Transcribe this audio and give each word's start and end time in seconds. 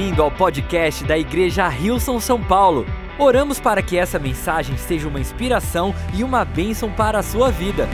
bem-vindo 0.00 0.22
ao 0.22 0.30
podcast 0.30 1.04
da 1.04 1.18
Igreja 1.18 1.68
Rilson 1.68 2.18
São 2.20 2.42
Paulo. 2.42 2.86
Oramos 3.18 3.60
para 3.60 3.82
que 3.82 3.98
essa 3.98 4.18
mensagem 4.18 4.74
seja 4.78 5.06
uma 5.06 5.20
inspiração 5.20 5.94
e 6.14 6.24
uma 6.24 6.42
bênção 6.42 6.90
para 6.90 7.18
a 7.18 7.22
sua 7.22 7.50
vida. 7.50 7.86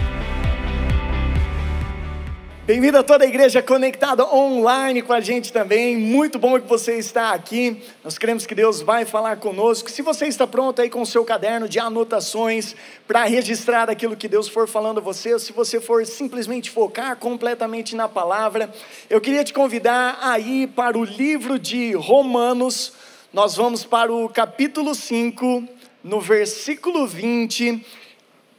Bem-vindo 2.67 2.99
a 2.99 3.03
toda 3.05 3.25
a 3.25 3.29
igreja 3.29 3.63
conectada 3.63 4.27
online 4.27 5.01
com 5.01 5.13
a 5.13 5.21
gente 5.21 5.53
também. 5.53 5.97
Muito 5.97 6.37
bom 6.37 6.59
que 6.59 6.67
você 6.67 6.99
está 6.99 7.31
aqui. 7.31 7.81
Nós 8.03 8.19
cremos 8.19 8.45
que 8.45 8.57
Deus 8.57 8.83
vai 8.83 9.05
falar 9.05 9.37
conosco. 9.37 9.89
Se 9.89 10.03
você 10.03 10.27
está 10.27 10.49
pronto 10.49 10.83
aí 10.83 10.91
com 10.91 11.01
o 11.01 11.07
seu 11.07 11.25
caderno 11.25 11.69
de 11.69 11.79
anotações 11.79 12.75
para 13.07 13.23
registrar 13.23 13.89
aquilo 13.89 14.17
que 14.17 14.27
Deus 14.27 14.49
for 14.49 14.67
falando 14.67 14.99
a 14.99 15.01
você, 15.01 15.33
ou 15.33 15.39
se 15.39 15.53
você 15.53 15.81
for 15.81 16.05
simplesmente 16.05 16.69
focar 16.69 17.17
completamente 17.19 17.95
na 17.95 18.09
palavra, 18.09 18.69
eu 19.09 19.21
queria 19.21 19.45
te 19.45 19.53
convidar 19.53 20.19
a 20.21 20.37
ir 20.37 20.67
para 20.71 20.99
o 20.99 21.05
livro 21.05 21.61
de 21.61 21.93
Romanos. 21.93 22.95
Nós 23.33 23.55
vamos 23.55 23.85
para 23.85 24.13
o 24.13 24.29
capítulo 24.29 24.93
5, 24.93 25.69
no 26.03 26.21
versículo 26.21 27.07
20 27.07 27.85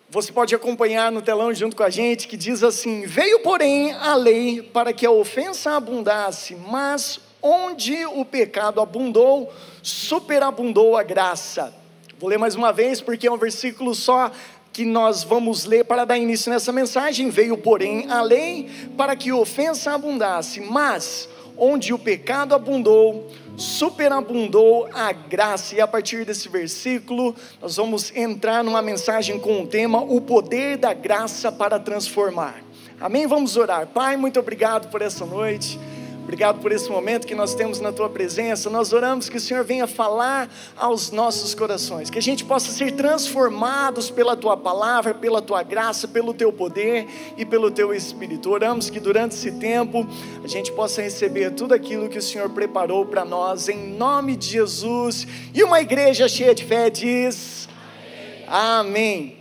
você 0.09 0.31
pode 0.31 0.55
acompanhar 0.55 1.11
no 1.11 1.21
telão 1.21 1.53
junto 1.53 1.75
com 1.75 1.83
a 1.83 1.89
gente, 1.89 2.27
que 2.27 2.37
diz 2.37 2.63
assim: 2.63 3.05
Veio, 3.05 3.39
porém, 3.39 3.91
a 3.93 4.15
lei 4.15 4.61
para 4.61 4.93
que 4.93 5.05
a 5.05 5.11
ofensa 5.11 5.71
abundasse, 5.71 6.55
mas 6.55 7.19
onde 7.41 8.05
o 8.05 8.23
pecado 8.23 8.79
abundou, 8.79 9.51
superabundou 9.83 10.95
a 10.95 11.03
graça. 11.03 11.73
Vou 12.17 12.29
ler 12.29 12.39
mais 12.39 12.55
uma 12.55 12.71
vez, 12.71 13.01
porque 13.01 13.27
é 13.27 13.31
um 13.31 13.37
versículo 13.37 13.93
só 13.93 14.31
que 14.71 14.85
nós 14.85 15.23
vamos 15.23 15.65
ler 15.65 15.85
para 15.85 16.05
dar 16.05 16.17
início 16.17 16.51
nessa 16.51 16.71
mensagem. 16.71 17.29
Veio, 17.29 17.57
porém, 17.57 18.09
a 18.09 18.21
lei 18.21 18.69
para 18.95 19.15
que 19.15 19.29
a 19.29 19.35
ofensa 19.35 19.91
abundasse, 19.91 20.61
mas 20.61 21.27
onde 21.57 21.93
o 21.93 21.99
pecado 21.99 22.53
abundou, 22.53 23.29
superabundou 23.57 24.87
a 24.93 25.11
graça. 25.11 25.75
E 25.75 25.81
a 25.81 25.87
partir 25.87 26.25
desse 26.25 26.47
versículo, 26.47 27.35
nós 27.61 27.75
vamos 27.75 28.15
entrar 28.15 28.63
numa 28.63 28.81
mensagem 28.81 29.39
com 29.39 29.63
o 29.63 29.67
tema 29.67 30.01
O 30.01 30.21
poder 30.21 30.77
da 30.77 30.93
graça 30.93 31.51
para 31.51 31.79
transformar. 31.79 32.63
Amém? 32.99 33.27
Vamos 33.27 33.57
orar. 33.57 33.87
Pai, 33.87 34.17
muito 34.17 34.39
obrigado 34.39 34.89
por 34.89 35.01
essa 35.01 35.25
noite. 35.25 35.79
Obrigado 36.27 36.59
por 36.59 36.73
esse 36.73 36.89
momento 36.89 37.25
que 37.25 37.33
nós 37.33 37.55
temos 37.55 37.79
na 37.79 37.89
tua 37.93 38.09
presença. 38.09 38.69
Nós 38.69 38.91
oramos 38.91 39.29
que 39.29 39.37
o 39.37 39.39
Senhor 39.39 39.63
venha 39.63 39.87
falar 39.87 40.53
aos 40.75 41.09
nossos 41.09 41.55
corações, 41.55 42.09
que 42.09 42.19
a 42.19 42.21
gente 42.21 42.43
possa 42.43 42.69
ser 42.69 42.91
transformados 42.91 44.09
pela 44.09 44.35
tua 44.35 44.57
palavra, 44.57 45.13
pela 45.13 45.41
tua 45.41 45.63
graça, 45.63 46.05
pelo 46.05 46.33
teu 46.33 46.51
poder 46.51 47.07
e 47.37 47.45
pelo 47.45 47.71
teu 47.71 47.93
espírito. 47.93 48.51
Oramos 48.51 48.89
que 48.89 48.99
durante 48.99 49.35
esse 49.35 49.53
tempo 49.53 50.05
a 50.43 50.47
gente 50.49 50.69
possa 50.73 51.01
receber 51.01 51.51
tudo 51.51 51.73
aquilo 51.73 52.09
que 52.09 52.17
o 52.17 52.21
Senhor 52.21 52.49
preparou 52.49 53.05
para 53.05 53.23
nós, 53.23 53.69
em 53.69 53.93
nome 53.93 54.35
de 54.35 54.47
Jesus. 54.47 55.25
E 55.53 55.63
uma 55.63 55.79
igreja 55.79 56.27
cheia 56.27 56.53
de 56.53 56.65
fé 56.65 56.89
diz: 56.89 57.69
Amém. 58.49 58.87
Amém. 59.29 59.37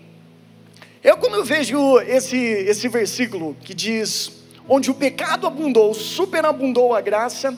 Eu, 1.03 1.17
quando 1.17 1.35
eu 1.35 1.45
vejo 1.45 1.99
esse, 2.03 2.37
esse 2.37 2.87
versículo 2.87 3.57
que 3.65 3.75
diz 3.75 4.36
onde 4.69 4.91
o 4.91 4.95
pecado 4.95 5.47
abundou, 5.47 5.95
superabundou 5.95 6.95
a 6.95 7.01
graça, 7.01 7.57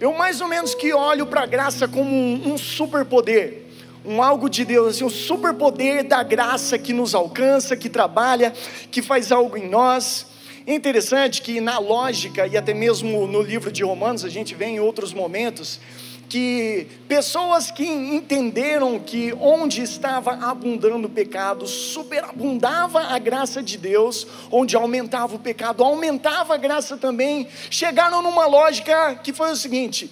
eu 0.00 0.12
mais 0.12 0.40
ou 0.40 0.48
menos 0.48 0.74
que 0.74 0.92
olho 0.92 1.26
para 1.26 1.42
a 1.42 1.46
graça 1.46 1.88
como 1.88 2.10
um, 2.10 2.52
um 2.52 2.58
superpoder, 2.58 3.62
um 4.04 4.22
algo 4.22 4.50
de 4.50 4.64
Deus, 4.64 4.96
assim, 4.96 5.04
um 5.04 5.10
superpoder 5.10 6.04
da 6.04 6.22
graça 6.22 6.78
que 6.78 6.92
nos 6.92 7.14
alcança, 7.14 7.76
que 7.76 7.88
trabalha, 7.88 8.52
que 8.90 9.00
faz 9.00 9.32
algo 9.32 9.56
em 9.56 9.68
nós. 9.68 10.26
É 10.66 10.74
interessante 10.74 11.42
que 11.42 11.60
na 11.60 11.78
lógica 11.78 12.46
e 12.46 12.56
até 12.56 12.74
mesmo 12.74 13.26
no 13.26 13.40
livro 13.40 13.70
de 13.70 13.82
Romanos, 13.82 14.24
a 14.24 14.28
gente 14.28 14.54
vê 14.54 14.66
em 14.66 14.80
outros 14.80 15.12
momentos, 15.12 15.80
que 16.28 16.86
pessoas 17.08 17.70
que 17.70 17.86
entenderam 17.86 18.98
que 18.98 19.32
onde 19.40 19.82
estava 19.82 20.32
abundando 20.32 21.06
o 21.06 21.10
pecado, 21.10 21.66
superabundava 21.66 23.00
a 23.00 23.18
graça 23.18 23.62
de 23.62 23.78
Deus, 23.78 24.26
onde 24.50 24.76
aumentava 24.76 25.36
o 25.36 25.38
pecado, 25.38 25.82
aumentava 25.82 26.54
a 26.54 26.58
graça 26.58 26.96
também, 26.96 27.48
chegaram 27.70 28.22
numa 28.22 28.46
lógica 28.46 29.14
que 29.22 29.32
foi 29.32 29.52
o 29.52 29.56
seguinte: 29.56 30.10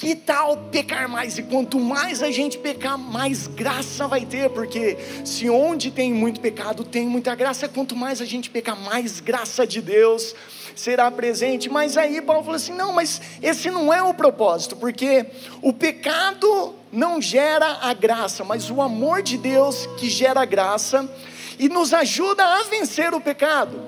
que 0.00 0.16
tal 0.16 0.56
pecar 0.72 1.06
mais? 1.10 1.36
E 1.36 1.42
quanto 1.42 1.78
mais 1.78 2.22
a 2.22 2.30
gente 2.30 2.56
pecar, 2.56 2.96
mais 2.96 3.46
graça 3.46 4.08
vai 4.08 4.24
ter, 4.24 4.48
porque 4.48 4.96
se 5.26 5.50
onde 5.50 5.90
tem 5.90 6.10
muito 6.10 6.40
pecado, 6.40 6.84
tem 6.84 7.06
muita 7.06 7.34
graça, 7.34 7.68
quanto 7.68 7.94
mais 7.94 8.22
a 8.22 8.24
gente 8.24 8.48
pecar, 8.48 8.74
mais 8.80 9.20
graça 9.20 9.66
de 9.66 9.82
Deus 9.82 10.34
será 10.74 11.10
presente. 11.10 11.68
Mas 11.68 11.98
aí 11.98 12.22
Paulo 12.22 12.42
falou 12.42 12.56
assim: 12.56 12.72
não, 12.72 12.94
mas 12.94 13.20
esse 13.42 13.70
não 13.70 13.92
é 13.92 14.02
o 14.02 14.14
propósito, 14.14 14.74
porque 14.74 15.26
o 15.60 15.70
pecado 15.70 16.74
não 16.90 17.20
gera 17.20 17.80
a 17.82 17.92
graça, 17.92 18.42
mas 18.42 18.70
o 18.70 18.80
amor 18.80 19.20
de 19.20 19.36
Deus 19.36 19.86
que 19.98 20.08
gera 20.08 20.40
a 20.40 20.46
graça 20.46 21.06
e 21.58 21.68
nos 21.68 21.92
ajuda 21.92 22.42
a 22.42 22.62
vencer 22.62 23.12
o 23.12 23.20
pecado. 23.20 23.78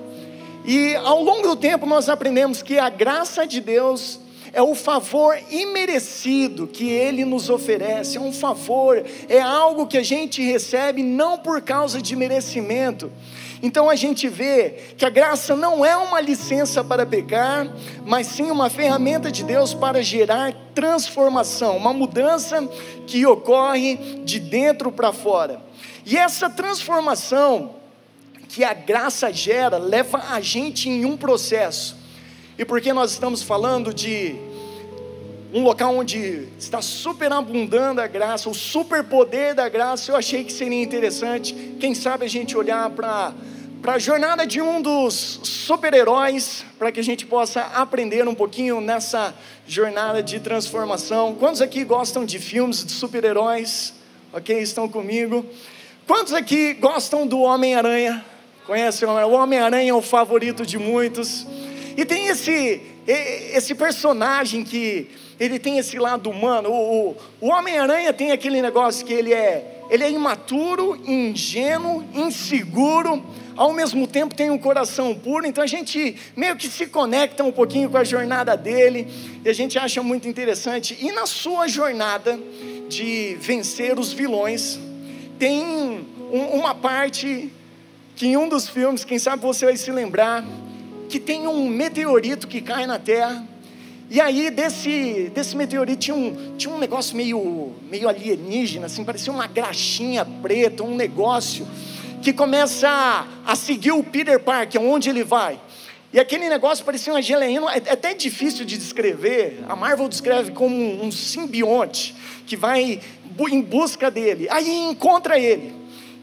E 0.63 0.95
ao 0.97 1.23
longo 1.23 1.47
do 1.47 1.55
tempo 1.55 1.87
nós 1.87 2.07
aprendemos 2.07 2.61
que 2.61 2.77
a 2.77 2.87
graça 2.87 3.47
de 3.47 3.59
Deus 3.59 4.19
é 4.53 4.61
o 4.61 4.75
favor 4.75 5.37
imerecido 5.49 6.67
que 6.67 6.89
Ele 6.89 7.25
nos 7.25 7.49
oferece, 7.49 8.17
é 8.17 8.21
um 8.21 8.31
favor, 8.31 9.03
é 9.27 9.41
algo 9.41 9.87
que 9.87 9.97
a 9.97 10.03
gente 10.03 10.41
recebe 10.41 11.03
não 11.03 11.37
por 11.37 11.61
causa 11.61 12.01
de 12.01 12.15
merecimento, 12.15 13.11
então 13.63 13.89
a 13.89 13.95
gente 13.95 14.27
vê 14.27 14.71
que 14.97 15.05
a 15.05 15.09
graça 15.09 15.55
não 15.55 15.85
é 15.85 15.95
uma 15.95 16.19
licença 16.19 16.83
para 16.83 17.05
pecar, 17.05 17.65
mas 18.05 18.27
sim 18.27 18.51
uma 18.51 18.69
ferramenta 18.69 19.31
de 19.31 19.41
Deus 19.41 19.73
para 19.73 20.03
gerar 20.03 20.53
transformação, 20.75 21.77
uma 21.77 21.93
mudança 21.93 22.67
que 23.07 23.25
ocorre 23.25 23.95
de 24.25 24.37
dentro 24.37 24.91
para 24.91 25.13
fora. 25.13 25.61
E 26.05 26.17
essa 26.17 26.49
transformação 26.49 27.75
que 28.49 28.65
a 28.65 28.73
graça 28.73 29.31
gera 29.31 29.77
leva 29.77 30.21
a 30.29 30.41
gente 30.41 30.89
em 30.89 31.05
um 31.05 31.15
processo. 31.15 32.02
E 32.57 32.63
porque 32.63 32.93
nós 32.93 33.11
estamos 33.11 33.41
falando 33.41 33.93
de 33.93 34.35
um 35.53 35.63
local 35.63 35.95
onde 35.95 36.47
está 36.57 36.81
superabundando 36.81 38.01
a 38.01 38.07
graça, 38.07 38.49
o 38.49 38.53
superpoder 38.53 39.53
da 39.53 39.69
graça, 39.69 40.11
eu 40.11 40.15
achei 40.15 40.43
que 40.43 40.51
seria 40.51 40.81
interessante, 40.81 41.53
quem 41.79 41.93
sabe 41.93 42.25
a 42.25 42.29
gente 42.29 42.57
olhar 42.57 42.89
para 42.89 43.33
para 43.83 43.95
a 43.95 43.99
jornada 43.99 44.47
de 44.47 44.61
um 44.61 44.81
dos 44.81 45.41
super-heróis, 45.43 46.63
para 46.79 46.89
que 46.89 47.01
a 47.01 47.03
gente 47.03 47.25
possa 47.25 47.59
aprender 47.63 48.25
um 48.25 48.33
pouquinho 48.33 48.79
nessa 48.79 49.35
jornada 49.67 50.23
de 50.23 50.39
transformação. 50.39 51.35
Quantos 51.35 51.61
aqui 51.61 51.83
gostam 51.83 52.23
de 52.23 52.39
filmes 52.39 52.85
de 52.85 52.93
super-heróis? 52.93 53.93
Ok, 54.31 54.57
estão 54.57 54.87
comigo. 54.87 55.45
Quantos 56.07 56.31
aqui 56.31 56.73
gostam 56.75 57.27
do 57.27 57.41
Homem-Aranha? 57.41 58.23
Conhecem 58.65 59.05
o 59.05 59.31
Homem-Aranha? 59.31 59.89
é 59.89 59.93
o 59.93 60.01
favorito 60.01 60.65
de 60.65 60.79
muitos. 60.79 61.45
E 61.95 62.05
tem 62.05 62.27
esse, 62.27 62.81
esse 63.05 63.75
personagem 63.75 64.63
que 64.63 65.07
ele 65.39 65.59
tem 65.59 65.77
esse 65.77 65.97
lado 65.97 66.29
humano. 66.29 66.69
O, 66.69 67.09
o, 67.09 67.17
o 67.41 67.47
Homem-Aranha 67.49 68.13
tem 68.13 68.31
aquele 68.31 68.61
negócio 68.61 69.05
que 69.05 69.13
ele 69.13 69.33
é, 69.33 69.81
ele 69.89 70.03
é 70.03 70.11
imaturo, 70.11 70.99
ingênuo, 71.05 72.03
inseguro, 72.13 73.23
ao 73.55 73.71
mesmo 73.71 74.07
tempo 74.07 74.33
tem 74.33 74.49
um 74.49 74.57
coração 74.57 75.13
puro, 75.13 75.45
então 75.45 75.63
a 75.63 75.67
gente 75.67 76.15
meio 76.35 76.55
que 76.55 76.67
se 76.67 76.87
conecta 76.87 77.43
um 77.43 77.51
pouquinho 77.51 77.89
com 77.89 77.97
a 77.97 78.03
jornada 78.03 78.57
dele, 78.57 79.07
e 79.45 79.49
a 79.49 79.53
gente 79.53 79.77
acha 79.77 80.01
muito 80.01 80.27
interessante. 80.27 80.97
E 80.99 81.11
na 81.11 81.25
sua 81.25 81.67
jornada 81.67 82.39
de 82.89 83.37
vencer 83.39 83.99
os 83.99 84.11
vilões, 84.11 84.79
tem 85.37 85.63
um, 86.31 86.39
uma 86.53 86.73
parte 86.73 87.51
que 88.15 88.27
em 88.27 88.37
um 88.37 88.47
dos 88.47 88.67
filmes, 88.69 89.03
quem 89.03 89.19
sabe 89.19 89.41
você 89.41 89.65
vai 89.65 89.77
se 89.77 89.91
lembrar, 89.91 90.43
que 91.13 91.19
tem 91.19 91.47
um 91.47 91.69
meteorito 91.69 92.47
que 92.47 92.59
cai 92.59 92.87
na 92.87 92.97
Terra, 92.97 93.47
e 94.09 94.19
aí 94.19 94.49
desse, 94.49 95.29
desse 95.31 95.55
meteorito 95.55 95.99
tinha 95.99 96.15
um, 96.15 96.55
tinha 96.57 96.73
um 96.73 96.79
negócio 96.79 97.15
meio, 97.15 97.71
meio 97.87 98.09
alienígena, 98.09 98.87
assim, 98.87 99.03
parecia 99.03 99.31
uma 99.31 99.45
graxinha 99.45 100.25
preta, 100.25 100.81
um 100.81 100.95
negócio 100.95 101.67
que 102.23 102.33
começa 102.33 102.89
a, 102.89 103.27
a 103.45 103.55
seguir 103.55 103.91
o 103.91 104.03
Peter 104.03 104.39
Parker, 104.39 104.81
onde 104.81 105.07
ele 105.07 105.23
vai. 105.23 105.59
E 106.11 106.19
aquele 106.19 106.49
negócio 106.49 106.83
parecia 106.83 107.13
uma 107.13 107.21
geleia, 107.21 107.59
é, 107.59 107.89
é 107.89 107.91
até 107.91 108.15
difícil 108.15 108.65
de 108.65 108.75
descrever. 108.75 109.63
A 109.69 109.75
Marvel 109.75 110.09
descreve 110.09 110.51
como 110.51 110.75
um 110.75 111.11
simbionte 111.11 112.15
que 112.47 112.57
vai 112.57 112.99
em 113.51 113.61
busca 113.61 114.09
dele. 114.09 114.47
Aí 114.49 114.67
encontra 114.89 115.37
ele. 115.37 115.75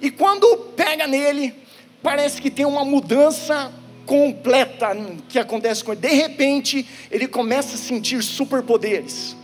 E 0.03 0.11
quando 0.11 0.57
pega 0.75 1.07
nele, 1.07 1.55
parece 2.03 2.43
que 2.43 2.51
tem 2.51 2.67
uma 2.67 2.85
mudança 2.85 3.71
completa 4.11 4.89
que 5.29 5.39
acontece 5.39 5.85
com 5.85 5.93
ele. 5.93 6.01
De 6.01 6.13
repente, 6.13 6.85
ele 7.13 7.29
começa 7.29 7.77
a 7.77 7.79
sentir 7.79 8.21
superpoderes. 8.25 9.37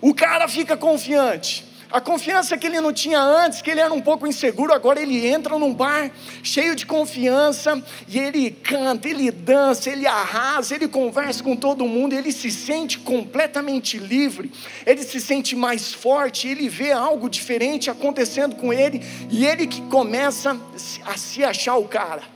O 0.00 0.14
cara 0.14 0.48
fica 0.48 0.74
confiante. 0.74 1.66
A 1.90 2.00
confiança 2.00 2.56
que 2.56 2.66
ele 2.66 2.80
não 2.80 2.94
tinha 2.94 3.20
antes, 3.20 3.60
que 3.60 3.70
ele 3.70 3.80
era 3.80 3.92
um 3.92 4.00
pouco 4.00 4.26
inseguro, 4.26 4.72
agora 4.72 4.98
ele 4.98 5.26
entra 5.26 5.58
num 5.58 5.72
bar 5.72 6.10
cheio 6.42 6.74
de 6.74 6.86
confiança 6.86 7.80
e 8.08 8.18
ele 8.18 8.50
canta, 8.50 9.06
ele 9.06 9.30
dança, 9.30 9.90
ele 9.90 10.06
arrasa, 10.06 10.74
ele 10.74 10.88
conversa 10.88 11.44
com 11.44 11.54
todo 11.54 11.84
mundo, 11.86 12.14
ele 12.14 12.32
se 12.32 12.50
sente 12.50 12.98
completamente 12.98 13.98
livre, 13.98 14.50
ele 14.86 15.02
se 15.02 15.20
sente 15.20 15.54
mais 15.54 15.92
forte, 15.92 16.48
ele 16.48 16.70
vê 16.70 16.90
algo 16.90 17.28
diferente 17.28 17.90
acontecendo 17.90 18.56
com 18.56 18.72
ele 18.72 19.02
e 19.30 19.44
ele 19.44 19.66
que 19.66 19.82
começa 19.82 20.58
a 21.04 21.18
se 21.18 21.44
achar 21.44 21.76
o 21.76 21.86
cara. 21.86 22.35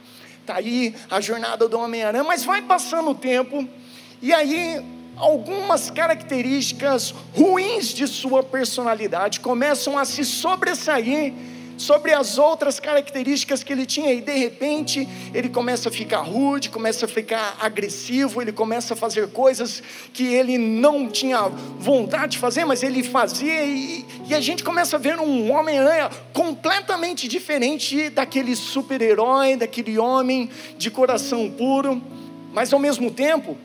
Tá 0.50 0.56
aí 0.56 0.97
a 1.08 1.20
jornada 1.20 1.69
do 1.69 1.79
Homem-Aranha, 1.79 2.25
mas 2.25 2.43
vai 2.43 2.61
passando 2.61 3.11
o 3.11 3.14
tempo 3.14 3.69
e 4.20 4.35
aí 4.35 4.85
algumas 5.17 5.93
características 5.93 7.14
ruins 7.37 7.91
de 7.91 8.08
sua 8.08 8.43
personalidade 8.43 9.38
começam 9.38 9.97
a 9.97 10.05
se 10.05 10.25
sobressair 10.25 11.32
sobre 11.81 12.12
as 12.12 12.37
outras 12.37 12.79
características 12.79 13.65
que 13.65 13.73
ele 13.73 13.87
tinha, 13.87 14.12
e 14.12 14.21
de 14.21 14.37
repente 14.37 15.09
ele 15.32 15.49
começa 15.49 15.88
a 15.88 15.93
ficar 15.93 16.21
rude, 16.21 16.69
começa 16.69 17.06
a 17.06 17.09
ficar 17.09 17.56
agressivo, 17.59 18.43
ele 18.43 18.53
começa 18.53 18.93
a 18.93 18.97
fazer 18.97 19.29
coisas 19.29 19.82
que 20.12 20.35
ele 20.35 20.59
não 20.59 21.09
tinha 21.09 21.49
vontade 21.79 22.32
de 22.32 22.38
fazer, 22.38 22.67
mas 22.67 22.82
ele 22.82 23.03
fazia, 23.03 23.65
e, 23.65 24.05
e 24.29 24.35
a 24.35 24.41
gente 24.41 24.62
começa 24.62 24.97
a 24.97 24.99
ver 24.99 25.19
um 25.19 25.50
Homem-Aranha 25.50 26.11
completamente 26.35 27.27
diferente 27.27 28.11
daquele 28.11 28.55
super-herói, 28.55 29.56
daquele 29.56 29.99
homem 29.99 30.50
de 30.76 30.91
coração 30.91 31.50
puro, 31.50 32.03
mas 32.53 32.75
ao 32.75 32.79
mesmo 32.79 33.11
tempo, 33.11 33.56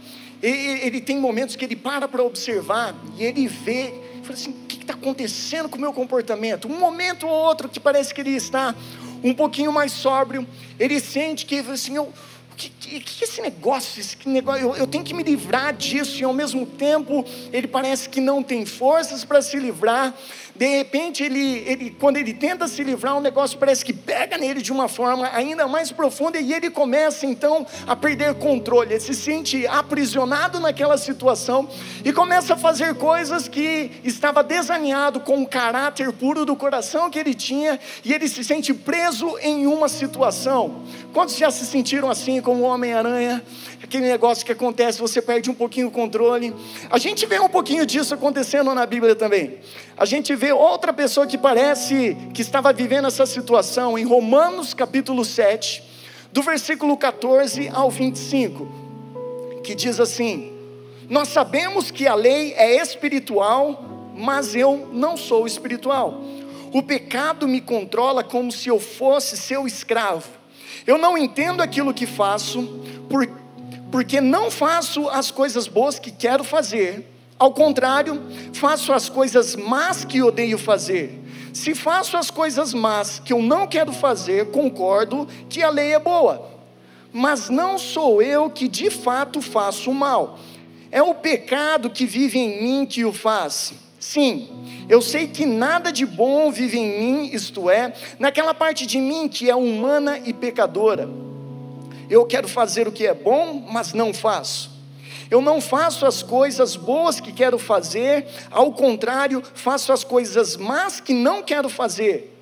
ele, 0.41 0.85
ele 0.85 1.01
tem 1.01 1.19
momentos 1.19 1.57
que 1.57 1.65
ele 1.65 1.75
para 1.75 2.07
para 2.07 2.23
observar 2.23 2.95
e 3.17 3.25
ele 3.25 3.45
vê, 3.45 3.93
fala 4.25 4.37
assim: 4.37 4.51
o 4.51 4.65
que 4.67 4.81
está 4.81 4.93
acontecendo 4.93 5.69
com 5.69 5.77
o 5.77 5.81
meu 5.81 5.93
comportamento? 5.93 6.67
Um 6.67 6.79
momento 6.79 7.27
ou 7.27 7.31
outro 7.31 7.69
que 7.69 7.79
parece 7.79 8.13
que 8.13 8.21
ele 8.21 8.31
está 8.31 8.75
um 9.23 9.33
pouquinho 9.33 9.71
mais 9.71 9.91
sóbrio, 9.91 10.45
ele 10.79 10.99
sente 10.99 11.45
que 11.45 11.59
assim, 11.59 11.95
eu, 11.95 12.11
que, 12.55 12.69
que, 12.69 12.99
que 12.99 13.23
esse 13.23 13.41
negócio, 13.41 13.99
esse 13.99 14.17
negócio 14.27 14.61
eu, 14.61 14.75
eu, 14.75 14.87
tenho 14.87 15.03
que 15.03 15.13
me 15.13 15.23
livrar 15.23 15.73
disso, 15.73 16.21
e 16.21 16.23
ao 16.23 16.33
mesmo 16.33 16.65
tempo 16.65 17.25
ele 17.51 17.67
parece 17.67 18.07
que 18.09 18.21
não 18.21 18.41
tem 18.41 18.65
forças 18.65 19.23
para 19.23 19.41
se 19.41 19.57
livrar. 19.57 20.13
De 20.55 20.65
repente, 20.77 21.21
ele, 21.21 21.63
ele, 21.67 21.89
quando 21.99 22.15
ele 22.15 22.33
tenta 22.33 22.65
se 22.67 22.81
livrar, 22.81 23.17
o 23.17 23.19
negócio 23.19 23.57
parece 23.57 23.83
que 23.83 23.91
pega 23.91 24.37
nele 24.37 24.61
de 24.61 24.71
uma 24.71 24.87
forma 24.87 25.29
ainda 25.33 25.67
mais 25.67 25.91
profunda 25.91 26.39
e 26.39 26.53
ele 26.53 26.69
começa 26.69 27.25
então 27.25 27.67
a 27.85 27.93
perder 27.93 28.33
controle. 28.35 28.93
Ele 28.93 28.99
se 29.01 29.13
sente 29.13 29.67
aprisionado 29.67 30.61
naquela 30.61 30.97
situação 30.97 31.67
e 32.05 32.13
começa 32.13 32.53
a 32.53 32.57
fazer 32.57 32.95
coisas 32.95 33.49
que 33.49 33.91
estava 34.01 34.41
desalinhado 34.41 35.19
com 35.19 35.41
o 35.41 35.47
caráter 35.47 36.13
puro 36.13 36.45
do 36.45 36.55
coração 36.55 37.09
que 37.09 37.19
ele 37.19 37.33
tinha 37.33 37.77
e 38.03 38.13
ele 38.13 38.29
se 38.29 38.41
sente 38.41 38.73
preso 38.73 39.37
em 39.39 39.67
uma 39.67 39.89
situação. 39.89 40.83
Quantos 41.11 41.35
já 41.35 41.51
se 41.51 41.65
sentiram 41.65 42.09
assim 42.09 42.41
como 42.41 42.63
o 42.63 42.67
Homem-Aranha? 42.67 43.43
Aquele 43.83 44.07
negócio 44.07 44.45
que 44.45 44.51
acontece, 44.51 44.99
você 44.99 45.21
perde 45.21 45.51
um 45.51 45.53
pouquinho 45.53 45.87
o 45.87 45.91
controle. 45.91 46.55
A 46.89 46.97
gente 46.97 47.25
vê 47.25 47.39
um 47.39 47.49
pouquinho 47.49 47.85
disso 47.85 48.13
acontecendo 48.13 48.73
na 48.73 48.85
Bíblia 48.85 49.15
também. 49.15 49.59
A 49.97 50.03
gente 50.03 50.35
vê 50.35 50.51
outra 50.51 50.91
pessoa 50.91 51.25
que 51.25 51.37
parece 51.37 52.17
que 52.33 52.41
estava 52.41 52.73
vivendo 52.73 53.07
essa 53.07 53.25
situação 53.25 53.97
em 53.97 54.03
Romanos 54.03 54.73
capítulo 54.73 55.23
7, 55.23 55.81
do 56.33 56.41
versículo 56.41 56.97
14 56.97 57.69
ao 57.73 57.89
25, 57.89 58.67
que 59.63 59.73
diz 59.73 59.97
assim: 60.01 60.51
Nós 61.09 61.29
sabemos 61.29 61.91
que 61.91 62.05
a 62.07 62.13
lei 62.13 62.53
é 62.55 62.75
espiritual, 62.75 63.85
mas 64.13 64.53
eu 64.53 64.89
não 64.91 65.15
sou 65.15 65.47
espiritual. 65.47 66.21
O 66.73 66.83
pecado 66.83 67.47
me 67.47 67.61
controla 67.61 68.21
como 68.21 68.51
se 68.51 68.67
eu 68.67 68.81
fosse 68.81 69.37
seu 69.37 69.65
escravo. 69.65 70.27
Eu 70.85 70.97
não 70.97 71.17
entendo 71.17 71.61
aquilo 71.61 71.93
que 71.93 72.05
faço, 72.05 72.81
porque 73.89 74.19
não 74.19 74.51
faço 74.51 75.07
as 75.07 75.31
coisas 75.31 75.69
boas 75.69 75.97
que 75.97 76.11
quero 76.11 76.43
fazer 76.43 77.14
ao 77.37 77.51
contrário, 77.51 78.21
faço 78.53 78.93
as 78.93 79.09
coisas 79.09 79.55
más 79.55 80.05
que 80.05 80.21
odeio 80.21 80.57
fazer. 80.57 81.21
Se 81.53 81.75
faço 81.75 82.15
as 82.17 82.31
coisas 82.31 82.73
más 82.73 83.19
que 83.19 83.33
eu 83.33 83.41
não 83.41 83.67
quero 83.67 83.91
fazer, 83.91 84.51
concordo 84.51 85.27
que 85.49 85.61
a 85.61 85.69
lei 85.69 85.93
é 85.93 85.99
boa. 85.99 86.49
Mas 87.11 87.49
não 87.49 87.77
sou 87.77 88.21
eu 88.21 88.49
que 88.49 88.67
de 88.67 88.89
fato 88.89 89.41
faço 89.41 89.91
o 89.91 89.95
mal. 89.95 90.39
É 90.91 91.01
o 91.01 91.13
pecado 91.13 91.89
que 91.89 92.05
vive 92.05 92.39
em 92.39 92.61
mim 92.63 92.85
que 92.85 93.03
o 93.03 93.11
faz. 93.11 93.73
Sim, 93.99 94.49
eu 94.87 95.01
sei 95.01 95.27
que 95.27 95.45
nada 95.45 95.91
de 95.91 96.05
bom 96.05 96.51
vive 96.51 96.77
em 96.77 96.99
mim, 96.99 97.29
isto 97.33 97.69
é, 97.69 97.93
naquela 98.19 98.53
parte 98.53 98.85
de 98.85 98.99
mim 98.99 99.27
que 99.27 99.49
é 99.49 99.55
humana 99.55 100.19
e 100.23 100.33
pecadora. 100.33 101.09
Eu 102.09 102.25
quero 102.25 102.47
fazer 102.47 102.87
o 102.87 102.91
que 102.91 103.07
é 103.07 103.13
bom, 103.13 103.65
mas 103.69 103.93
não 103.93 104.13
faço. 104.13 104.74
Eu 105.35 105.41
não 105.41 105.59
faço 105.59 106.05
as 106.05 106.23
coisas 106.23 106.77
boas 106.77 107.19
que 107.19 107.29
quero 107.29 107.59
fazer, 107.59 108.25
ao 108.49 108.71
contrário, 108.71 109.43
faço 109.53 109.91
as 109.91 110.01
coisas 110.01 110.55
más 110.55 111.01
que 111.01 111.13
não 111.13 111.43
quero 111.43 111.67
fazer. 111.67 112.33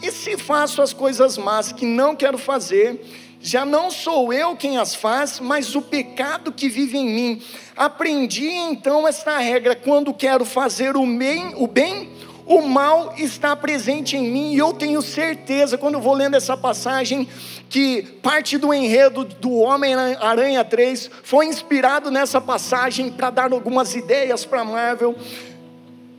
E 0.00 0.08
se 0.12 0.36
faço 0.36 0.80
as 0.80 0.92
coisas 0.92 1.36
más 1.36 1.72
que 1.72 1.84
não 1.84 2.14
quero 2.14 2.38
fazer, 2.38 3.04
já 3.40 3.64
não 3.64 3.90
sou 3.90 4.32
eu 4.32 4.54
quem 4.54 4.78
as 4.78 4.94
faz, 4.94 5.40
mas 5.40 5.74
o 5.74 5.82
pecado 5.82 6.52
que 6.52 6.68
vive 6.68 6.96
em 6.96 7.06
mim. 7.06 7.42
Aprendi 7.76 8.46
então 8.46 9.08
esta 9.08 9.36
regra: 9.38 9.74
quando 9.74 10.14
quero 10.14 10.44
fazer 10.44 10.96
o 10.96 11.04
bem, 11.04 11.52
o 11.56 11.66
bem, 11.66 12.11
o 12.46 12.62
mal 12.62 13.14
está 13.16 13.54
presente 13.54 14.16
em 14.16 14.30
mim, 14.30 14.52
e 14.52 14.58
eu 14.58 14.72
tenho 14.72 15.00
certeza, 15.00 15.78
quando 15.78 15.94
eu 15.94 16.00
vou 16.00 16.14
lendo 16.14 16.36
essa 16.36 16.56
passagem, 16.56 17.28
que 17.68 18.02
parte 18.22 18.58
do 18.58 18.74
enredo 18.74 19.24
do 19.24 19.52
Homem-Aranha 19.54 20.64
3 20.64 21.10
foi 21.22 21.46
inspirado 21.46 22.10
nessa 22.10 22.40
passagem 22.40 23.10
para 23.10 23.30
dar 23.30 23.52
algumas 23.52 23.94
ideias 23.94 24.44
para 24.44 24.64
Marvel. 24.64 25.14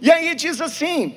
E 0.01 0.11
aí 0.11 0.33
diz 0.33 0.59
assim, 0.61 1.15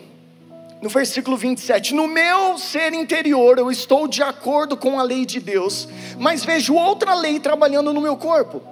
no 0.83 0.89
versículo 0.89 1.37
27, 1.37 1.95
no 1.95 2.07
meu 2.07 2.59
ser 2.59 2.93
interior 2.93 3.59
eu 3.59 3.71
estou 3.71 4.07
de 4.07 4.23
acordo 4.23 4.77
com 4.77 5.01
a 5.01 5.03
lei 5.03 5.25
de 5.25 5.41
Deus, 5.41 5.89
mas 6.19 6.45
vejo 6.45 6.75
outra 6.75 7.15
lei 7.15 7.41
trabalhando 7.41 7.93
no 7.93 8.01
meu 8.01 8.17
corpo 8.17 8.63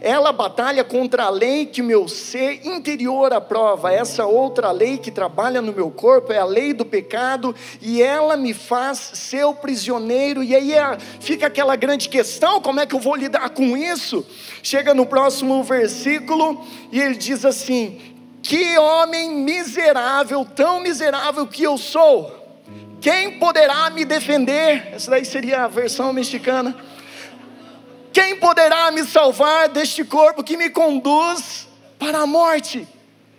ela 0.00 0.32
batalha 0.32 0.82
contra 0.82 1.24
a 1.24 1.30
lei 1.30 1.66
que 1.66 1.82
meu 1.82 2.08
ser 2.08 2.66
interior 2.66 3.32
aprova. 3.34 3.92
Essa 3.92 4.24
outra 4.24 4.70
lei 4.70 4.96
que 4.96 5.10
trabalha 5.10 5.60
no 5.60 5.72
meu 5.72 5.90
corpo 5.90 6.32
é 6.32 6.38
a 6.38 6.44
lei 6.44 6.72
do 6.72 6.86
pecado 6.86 7.54
e 7.82 8.02
ela 8.02 8.36
me 8.36 8.54
faz 8.54 8.98
seu 8.98 9.52
prisioneiro. 9.52 10.42
E 10.42 10.56
aí 10.56 10.72
é, 10.72 10.98
fica 11.20 11.46
aquela 11.46 11.76
grande 11.76 12.08
questão: 12.08 12.62
como 12.62 12.80
é 12.80 12.86
que 12.86 12.94
eu 12.94 13.00
vou 13.00 13.14
lidar 13.14 13.50
com 13.50 13.76
isso? 13.76 14.26
Chega 14.62 14.94
no 14.94 15.04
próximo 15.04 15.62
versículo 15.62 16.64
e 16.90 16.98
ele 16.98 17.16
diz 17.16 17.44
assim: 17.44 18.00
Que 18.42 18.78
homem 18.78 19.30
miserável, 19.30 20.46
tão 20.46 20.80
miserável 20.80 21.46
que 21.46 21.62
eu 21.62 21.76
sou. 21.76 22.40
Quem 23.02 23.38
poderá 23.38 23.88
me 23.90 24.04
defender? 24.04 24.88
Essa 24.92 25.10
daí 25.10 25.24
seria 25.24 25.64
a 25.64 25.68
versão 25.68 26.12
mexicana. 26.12 26.76
Quem 28.12 28.36
poderá 28.36 28.90
me 28.90 29.04
salvar 29.04 29.68
deste 29.68 30.04
corpo 30.04 30.42
que 30.42 30.56
me 30.56 30.70
conduz 30.70 31.68
para 31.98 32.20
a 32.20 32.26
morte? 32.26 32.86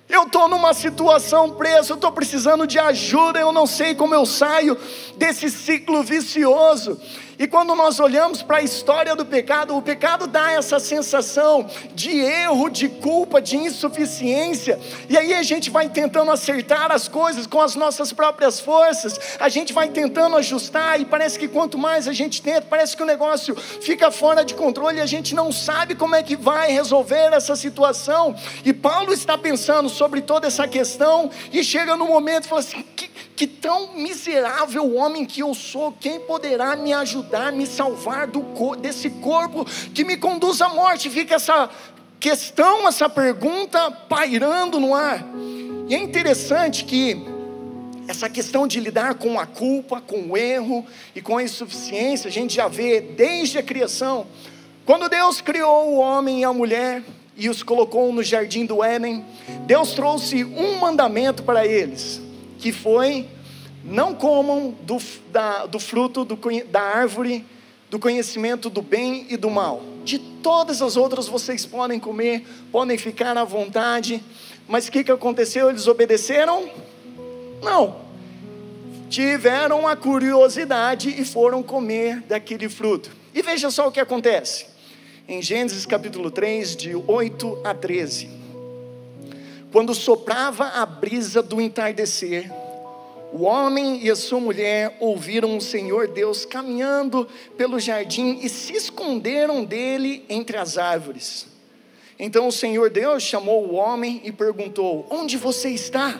Eu 0.07 0.23
estou 0.23 0.49
numa 0.49 0.73
situação 0.73 1.51
presa, 1.51 1.93
eu 1.93 1.95
estou 1.95 2.11
precisando 2.11 2.67
de 2.67 2.77
ajuda, 2.77 3.39
eu 3.39 3.51
não 3.51 3.65
sei 3.65 3.95
como 3.95 4.13
eu 4.13 4.25
saio 4.25 4.77
desse 5.15 5.49
ciclo 5.49 6.03
vicioso. 6.03 6.99
E 7.41 7.47
quando 7.47 7.73
nós 7.73 7.99
olhamos 7.99 8.43
para 8.43 8.57
a 8.57 8.61
história 8.61 9.15
do 9.15 9.25
pecado, 9.25 9.75
o 9.75 9.81
pecado 9.81 10.27
dá 10.27 10.51
essa 10.51 10.79
sensação 10.79 11.67
de 11.95 12.19
erro, 12.19 12.69
de 12.69 12.87
culpa, 12.87 13.41
de 13.41 13.57
insuficiência. 13.57 14.79
E 15.09 15.17
aí 15.17 15.33
a 15.33 15.41
gente 15.41 15.71
vai 15.71 15.89
tentando 15.89 16.29
acertar 16.29 16.91
as 16.91 17.07
coisas 17.07 17.47
com 17.47 17.59
as 17.59 17.73
nossas 17.73 18.13
próprias 18.13 18.59
forças, 18.59 19.19
a 19.39 19.49
gente 19.49 19.73
vai 19.73 19.89
tentando 19.89 20.35
ajustar, 20.35 21.01
e 21.01 21.05
parece 21.05 21.39
que 21.39 21.47
quanto 21.47 21.79
mais 21.79 22.07
a 22.07 22.13
gente 22.13 22.43
tenta, 22.43 22.67
parece 22.69 22.95
que 22.95 23.01
o 23.01 23.07
negócio 23.07 23.55
fica 23.55 24.11
fora 24.11 24.45
de 24.45 24.53
controle 24.53 24.99
e 24.99 25.01
a 25.01 25.07
gente 25.07 25.33
não 25.33 25.51
sabe 25.51 25.95
como 25.95 26.13
é 26.13 26.21
que 26.21 26.35
vai 26.35 26.71
resolver 26.71 27.33
essa 27.33 27.55
situação. 27.55 28.35
E 28.63 28.71
Paulo 28.71 29.11
está 29.11 29.35
pensando 29.35 29.89
sobre 29.89 30.21
toda 30.21 30.45
essa 30.45 30.67
questão 30.67 31.31
e 31.51 31.63
chega 31.63 31.95
no 31.95 32.05
momento 32.05 32.45
e 32.45 32.49
fala 32.49 32.61
assim: 32.61 32.83
que, 32.95 33.07
que 33.35 33.47
tão 33.47 33.95
miserável 33.95 34.95
homem 34.95 35.25
que 35.25 35.41
eu 35.41 35.55
sou, 35.55 35.91
quem 35.91 36.19
poderá 36.19 36.75
me 36.75 36.93
ajudar, 36.93 37.30
me 37.51 37.65
salvar 37.65 38.27
do, 38.27 38.41
desse 38.75 39.09
corpo 39.09 39.65
que 39.93 40.03
me 40.03 40.17
conduz 40.17 40.61
à 40.61 40.69
morte? 40.69 41.09
Fica 41.09 41.35
essa 41.35 41.69
questão, 42.19 42.87
essa 42.87 43.09
pergunta 43.09 43.91
pairando 43.91 44.79
no 44.79 44.93
ar. 44.93 45.25
E 45.87 45.95
é 45.95 45.97
interessante 45.97 46.85
que 46.85 47.25
essa 48.07 48.29
questão 48.29 48.67
de 48.67 48.79
lidar 48.79 49.15
com 49.15 49.39
a 49.39 49.45
culpa, 49.45 50.01
com 50.01 50.31
o 50.31 50.37
erro 50.37 50.85
e 51.15 51.21
com 51.21 51.37
a 51.37 51.43
insuficiência, 51.43 52.27
a 52.27 52.31
gente 52.31 52.55
já 52.55 52.67
vê 52.67 52.99
desde 52.99 53.57
a 53.57 53.63
criação. 53.63 54.27
Quando 54.85 55.07
Deus 55.07 55.41
criou 55.41 55.93
o 55.93 55.97
homem 55.97 56.41
e 56.41 56.43
a 56.43 56.51
mulher 56.51 57.03
e 57.37 57.49
os 57.49 57.63
colocou 57.63 58.11
no 58.11 58.21
jardim 58.21 58.65
do 58.65 58.83
Éden, 58.83 59.23
Deus 59.65 59.93
trouxe 59.93 60.43
um 60.43 60.79
mandamento 60.79 61.43
para 61.43 61.65
eles 61.65 62.21
que 62.61 62.71
foi: 62.71 63.27
não 63.83 64.13
comam 64.13 64.75
do, 64.81 64.97
da, 65.31 65.65
do 65.65 65.79
fruto 65.79 66.23
do, 66.23 66.37
da 66.69 66.81
árvore 66.81 67.45
do 67.89 67.99
conhecimento 67.99 68.69
do 68.69 68.81
bem 68.81 69.25
e 69.29 69.35
do 69.35 69.49
mal. 69.49 69.83
De 70.05 70.17
todas 70.17 70.81
as 70.81 70.95
outras 70.95 71.27
vocês 71.27 71.65
podem 71.65 71.99
comer, 71.99 72.47
podem 72.71 72.97
ficar 72.97 73.37
à 73.37 73.43
vontade, 73.43 74.23
mas 74.65 74.87
o 74.87 74.91
que, 74.91 75.03
que 75.03 75.11
aconteceu? 75.11 75.69
Eles 75.69 75.87
obedeceram? 75.87 76.69
Não. 77.61 77.97
Tiveram 79.09 79.85
a 79.85 79.95
curiosidade 79.97 81.09
e 81.09 81.25
foram 81.25 81.61
comer 81.61 82.21
daquele 82.21 82.69
fruto. 82.69 83.11
E 83.33 83.41
veja 83.41 83.69
só 83.69 83.89
o 83.89 83.91
que 83.91 83.99
acontece. 83.99 84.67
Em 85.27 85.41
Gênesis 85.41 85.85
capítulo 85.85 86.31
3, 86.31 86.77
de 86.77 86.95
8 86.95 87.61
a 87.63 87.73
13. 87.73 88.29
Quando 89.69 89.93
soprava 89.93 90.65
a 90.65 90.85
brisa 90.85 91.43
do 91.43 91.59
entardecer, 91.59 92.49
o 93.33 93.43
homem 93.43 94.03
e 94.03 94.11
a 94.11 94.15
sua 94.15 94.39
mulher 94.39 94.97
ouviram 94.99 95.55
o 95.55 95.61
Senhor 95.61 96.07
Deus 96.07 96.45
caminhando 96.45 97.27
pelo 97.57 97.79
jardim 97.79 98.39
e 98.41 98.49
se 98.49 98.73
esconderam 98.73 99.63
dele 99.63 100.25
entre 100.27 100.57
as 100.57 100.77
árvores. 100.77 101.47
Então 102.19 102.47
o 102.47 102.51
Senhor 102.51 102.89
Deus 102.89 103.23
chamou 103.23 103.67
o 103.67 103.75
homem 103.75 104.21
e 104.23 104.31
perguntou: 104.31 105.07
Onde 105.09 105.37
você 105.37 105.69
está? 105.69 106.19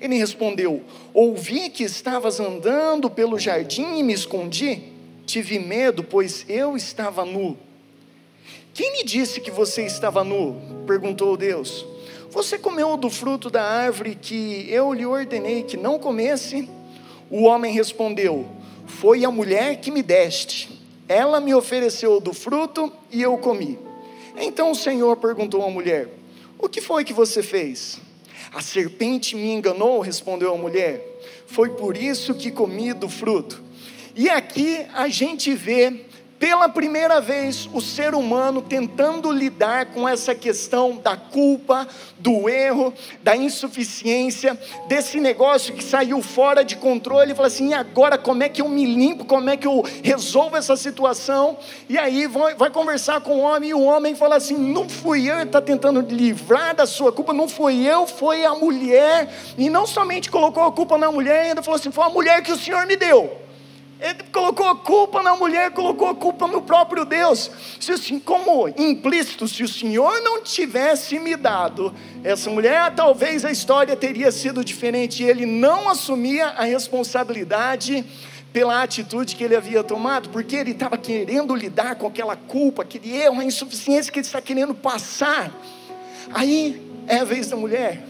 Ele 0.00 0.16
respondeu: 0.16 0.82
Ouvi 1.12 1.68
que 1.68 1.84
estavas 1.84 2.40
andando 2.40 3.10
pelo 3.10 3.38
jardim 3.38 3.98
e 3.98 4.02
me 4.02 4.14
escondi. 4.14 4.82
Tive 5.26 5.58
medo, 5.58 6.02
pois 6.02 6.44
eu 6.48 6.76
estava 6.76 7.24
nu. 7.24 7.56
Quem 8.72 8.92
me 8.92 9.04
disse 9.04 9.40
que 9.40 9.50
você 9.50 9.84
estava 9.84 10.24
nu? 10.24 10.84
perguntou 10.86 11.36
Deus. 11.36 11.86
Você 12.30 12.56
comeu 12.56 12.96
do 12.96 13.10
fruto 13.10 13.50
da 13.50 13.62
árvore 13.62 14.14
que 14.14 14.66
eu 14.70 14.92
lhe 14.92 15.04
ordenei 15.04 15.64
que 15.64 15.76
não 15.76 15.98
comesse? 15.98 16.68
O 17.28 17.42
homem 17.42 17.72
respondeu: 17.72 18.46
Foi 18.86 19.24
a 19.24 19.30
mulher 19.32 19.80
que 19.80 19.90
me 19.90 20.00
deste. 20.00 20.80
Ela 21.08 21.40
me 21.40 21.52
ofereceu 21.52 22.20
do 22.20 22.32
fruto 22.32 22.92
e 23.10 23.20
eu 23.20 23.36
comi. 23.36 23.76
Então 24.36 24.70
o 24.70 24.76
Senhor 24.76 25.16
perguntou 25.16 25.64
à 25.64 25.70
mulher: 25.70 26.08
O 26.56 26.68
que 26.68 26.80
foi 26.80 27.04
que 27.04 27.12
você 27.12 27.42
fez? 27.42 28.00
A 28.54 28.62
serpente 28.62 29.34
me 29.34 29.52
enganou, 29.52 29.98
respondeu 30.00 30.54
a 30.54 30.58
mulher. 30.58 31.04
Foi 31.48 31.70
por 31.70 31.96
isso 31.96 32.32
que 32.34 32.52
comi 32.52 32.92
do 32.92 33.08
fruto. 33.08 33.60
E 34.14 34.30
aqui 34.30 34.86
a 34.94 35.08
gente 35.08 35.52
vê 35.52 36.04
pela 36.40 36.70
primeira 36.70 37.20
vez, 37.20 37.68
o 37.70 37.82
ser 37.82 38.14
humano 38.14 38.62
tentando 38.62 39.30
lidar 39.30 39.92
com 39.92 40.08
essa 40.08 40.34
questão 40.34 40.96
da 40.96 41.14
culpa, 41.14 41.86
do 42.18 42.48
erro, 42.48 42.94
da 43.22 43.36
insuficiência, 43.36 44.58
desse 44.88 45.20
negócio 45.20 45.74
que 45.74 45.84
saiu 45.84 46.22
fora 46.22 46.64
de 46.64 46.76
controle, 46.76 47.26
ele 47.26 47.34
fala 47.34 47.48
assim: 47.48 47.68
e 47.68 47.74
agora 47.74 48.16
como 48.16 48.42
é 48.42 48.48
que 48.48 48.62
eu 48.62 48.68
me 48.70 48.86
limpo, 48.86 49.26
como 49.26 49.50
é 49.50 49.56
que 49.58 49.66
eu 49.66 49.84
resolvo 50.02 50.56
essa 50.56 50.76
situação? 50.76 51.58
E 51.90 51.98
aí 51.98 52.26
vai, 52.26 52.54
vai 52.54 52.70
conversar 52.70 53.20
com 53.20 53.36
o 53.36 53.40
homem, 53.40 53.68
e 53.68 53.74
o 53.74 53.82
homem 53.82 54.14
fala 54.14 54.36
assim: 54.36 54.56
não 54.56 54.88
fui 54.88 55.30
eu, 55.30 55.34
ele 55.34 55.42
está 55.42 55.60
tentando 55.60 56.00
livrar 56.00 56.74
da 56.74 56.86
sua 56.86 57.12
culpa, 57.12 57.34
não 57.34 57.50
fui 57.50 57.86
eu, 57.86 58.06
foi 58.06 58.46
a 58.46 58.54
mulher, 58.54 59.28
e 59.58 59.68
não 59.68 59.86
somente 59.86 60.30
colocou 60.30 60.64
a 60.64 60.72
culpa 60.72 60.96
na 60.96 61.12
mulher, 61.12 61.48
ainda 61.48 61.62
falou 61.62 61.78
assim: 61.78 61.90
foi 61.90 62.04
a 62.04 62.08
mulher 62.08 62.42
que 62.42 62.50
o 62.50 62.56
Senhor 62.56 62.86
me 62.86 62.96
deu. 62.96 63.49
Ele 64.00 64.22
colocou 64.32 64.66
a 64.66 64.76
culpa 64.76 65.22
na 65.22 65.36
mulher, 65.36 65.70
colocou 65.72 66.08
a 66.08 66.14
culpa 66.14 66.46
no 66.46 66.62
próprio 66.62 67.04
Deus. 67.04 67.50
Se 67.78 67.92
assim, 67.92 68.18
como 68.18 68.66
implícito, 68.68 69.46
se 69.46 69.62
o 69.62 69.68
Senhor 69.68 70.22
não 70.22 70.42
tivesse 70.42 71.18
me 71.18 71.36
dado 71.36 71.94
essa 72.24 72.48
mulher, 72.48 72.94
talvez 72.94 73.44
a 73.44 73.50
história 73.50 73.94
teria 73.94 74.32
sido 74.32 74.64
diferente. 74.64 75.22
Ele 75.22 75.44
não 75.44 75.86
assumia 75.86 76.46
a 76.46 76.64
responsabilidade 76.64 78.02
pela 78.54 78.82
atitude 78.82 79.36
que 79.36 79.44
ele 79.44 79.54
havia 79.54 79.84
tomado, 79.84 80.30
porque 80.30 80.56
ele 80.56 80.70
estava 80.70 80.96
querendo 80.96 81.54
lidar 81.54 81.96
com 81.96 82.06
aquela 82.06 82.34
culpa, 82.34 82.82
aquele 82.82 83.14
erro, 83.14 83.34
uma 83.34 83.44
insuficiência 83.44 84.10
que 84.10 84.18
ele 84.18 84.26
está 84.26 84.40
querendo 84.40 84.74
passar. 84.74 85.52
Aí 86.32 86.80
é 87.06 87.18
a 87.18 87.24
vez 87.24 87.48
da 87.48 87.56
mulher. 87.56 88.09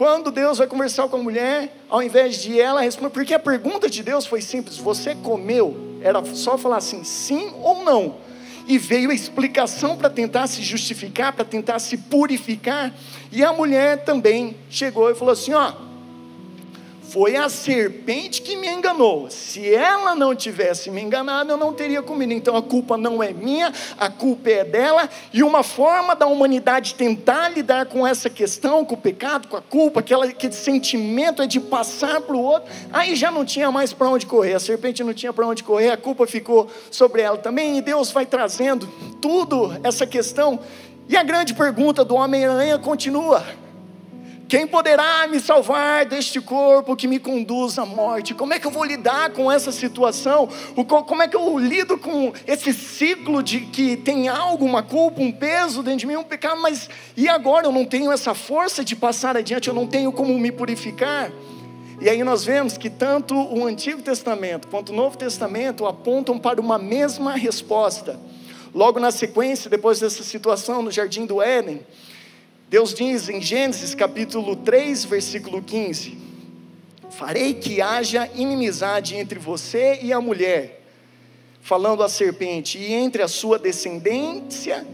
Quando 0.00 0.30
Deus 0.30 0.56
vai 0.56 0.66
conversar 0.66 1.06
com 1.08 1.16
a 1.18 1.22
mulher, 1.22 1.76
ao 1.86 2.02
invés 2.02 2.40
de 2.40 2.58
ela 2.58 2.80
responder, 2.80 3.10
porque 3.10 3.34
a 3.34 3.38
pergunta 3.38 3.86
de 3.86 4.02
Deus 4.02 4.24
foi 4.24 4.40
simples: 4.40 4.78
você 4.78 5.14
comeu? 5.14 5.98
Era 6.00 6.24
só 6.24 6.56
falar 6.56 6.78
assim, 6.78 7.04
sim 7.04 7.52
ou 7.60 7.84
não. 7.84 8.16
E 8.66 8.78
veio 8.78 9.10
a 9.10 9.14
explicação 9.14 9.98
para 9.98 10.08
tentar 10.08 10.46
se 10.46 10.62
justificar, 10.62 11.34
para 11.34 11.44
tentar 11.44 11.78
se 11.80 11.98
purificar. 11.98 12.94
E 13.30 13.44
a 13.44 13.52
mulher 13.52 14.02
também 14.02 14.56
chegou 14.70 15.10
e 15.10 15.14
falou 15.14 15.32
assim: 15.32 15.52
ó, 15.52 15.74
foi 17.10 17.34
a 17.34 17.48
serpente 17.48 18.40
que 18.40 18.56
me 18.56 18.68
enganou. 18.68 19.28
Se 19.30 19.74
ela 19.74 20.14
não 20.14 20.32
tivesse 20.34 20.90
me 20.90 21.02
enganado, 21.02 21.50
eu 21.50 21.56
não 21.56 21.72
teria 21.72 22.00
comido. 22.02 22.32
Então 22.32 22.56
a 22.56 22.62
culpa 22.62 22.96
não 22.96 23.20
é 23.20 23.32
minha, 23.32 23.72
a 23.98 24.08
culpa 24.08 24.48
é 24.48 24.64
dela. 24.64 25.10
E 25.32 25.42
uma 25.42 25.64
forma 25.64 26.14
da 26.14 26.26
humanidade 26.26 26.94
tentar 26.94 27.48
lidar 27.48 27.86
com 27.86 28.06
essa 28.06 28.30
questão, 28.30 28.84
com 28.84 28.94
o 28.94 28.98
pecado, 28.98 29.48
com 29.48 29.56
a 29.56 29.62
culpa, 29.62 29.98
aquela, 29.98 30.24
aquele 30.24 30.52
sentimento 30.52 31.42
é 31.42 31.48
de 31.48 31.58
passar 31.58 32.20
para 32.20 32.36
o 32.36 32.40
outro. 32.40 32.70
Aí 32.92 33.16
já 33.16 33.30
não 33.30 33.44
tinha 33.44 33.72
mais 33.72 33.92
para 33.92 34.08
onde 34.08 34.24
correr. 34.24 34.54
A 34.54 34.60
serpente 34.60 35.02
não 35.02 35.12
tinha 35.12 35.32
para 35.32 35.46
onde 35.46 35.64
correr, 35.64 35.90
a 35.90 35.96
culpa 35.96 36.28
ficou 36.28 36.68
sobre 36.92 37.22
ela 37.22 37.38
também. 37.38 37.76
E 37.76 37.82
Deus 37.82 38.12
vai 38.12 38.24
trazendo 38.24 38.86
tudo 39.20 39.76
essa 39.82 40.06
questão. 40.06 40.60
E 41.08 41.16
a 41.16 41.24
grande 41.24 41.54
pergunta 41.54 42.04
do 42.04 42.14
Homem-Aranha 42.14 42.78
continua 42.78 43.44
quem 44.50 44.66
poderá 44.66 45.28
me 45.28 45.38
salvar 45.38 46.04
deste 46.04 46.40
corpo 46.40 46.96
que 46.96 47.06
me 47.06 47.20
conduz 47.20 47.78
à 47.78 47.86
morte? 47.86 48.34
Como 48.34 48.52
é 48.52 48.58
que 48.58 48.66
eu 48.66 48.70
vou 48.72 48.84
lidar 48.84 49.30
com 49.30 49.50
essa 49.50 49.70
situação? 49.70 50.48
Como 51.06 51.22
é 51.22 51.28
que 51.28 51.36
eu 51.36 51.56
lido 51.56 51.96
com 51.96 52.32
esse 52.48 52.74
ciclo 52.74 53.44
de 53.44 53.60
que 53.60 53.96
tem 53.96 54.26
algo, 54.26 54.66
uma 54.66 54.82
culpa, 54.82 55.22
um 55.22 55.30
peso 55.30 55.84
dentro 55.84 56.00
de 56.00 56.06
mim, 56.08 56.16
um 56.16 56.24
pecado, 56.24 56.60
mas 56.60 56.90
e 57.16 57.28
agora 57.28 57.68
eu 57.68 57.70
não 57.70 57.84
tenho 57.84 58.10
essa 58.10 58.34
força 58.34 58.84
de 58.84 58.96
passar 58.96 59.36
adiante, 59.36 59.68
eu 59.68 59.74
não 59.74 59.86
tenho 59.86 60.10
como 60.10 60.36
me 60.36 60.50
purificar? 60.50 61.30
E 62.00 62.08
aí 62.08 62.24
nós 62.24 62.44
vemos 62.44 62.76
que 62.76 62.90
tanto 62.90 63.36
o 63.36 63.64
Antigo 63.64 64.02
Testamento 64.02 64.66
quanto 64.66 64.90
o 64.90 64.96
Novo 64.96 65.16
Testamento 65.16 65.86
apontam 65.86 66.40
para 66.40 66.60
uma 66.60 66.76
mesma 66.76 67.36
resposta. 67.36 68.18
Logo 68.74 68.98
na 68.98 69.12
sequência, 69.12 69.70
depois 69.70 70.00
dessa 70.00 70.24
situação 70.24 70.82
no 70.82 70.90
jardim 70.90 71.24
do 71.24 71.40
Éden, 71.40 71.86
Deus 72.70 72.94
diz 72.94 73.28
em 73.28 73.42
Gênesis 73.42 73.96
capítulo 73.96 74.54
3, 74.54 75.04
versículo 75.04 75.60
15: 75.60 76.16
Farei 77.10 77.54
que 77.54 77.82
haja 77.82 78.30
inimizade 78.32 79.16
entre 79.16 79.40
você 79.40 79.98
e 80.00 80.12
a 80.12 80.20
mulher, 80.20 80.80
falando 81.60 82.04
a 82.04 82.08
serpente, 82.08 82.78
e 82.78 82.92
entre 82.92 83.24
a 83.24 83.28
sua 83.28 83.58
descendência 83.58 84.86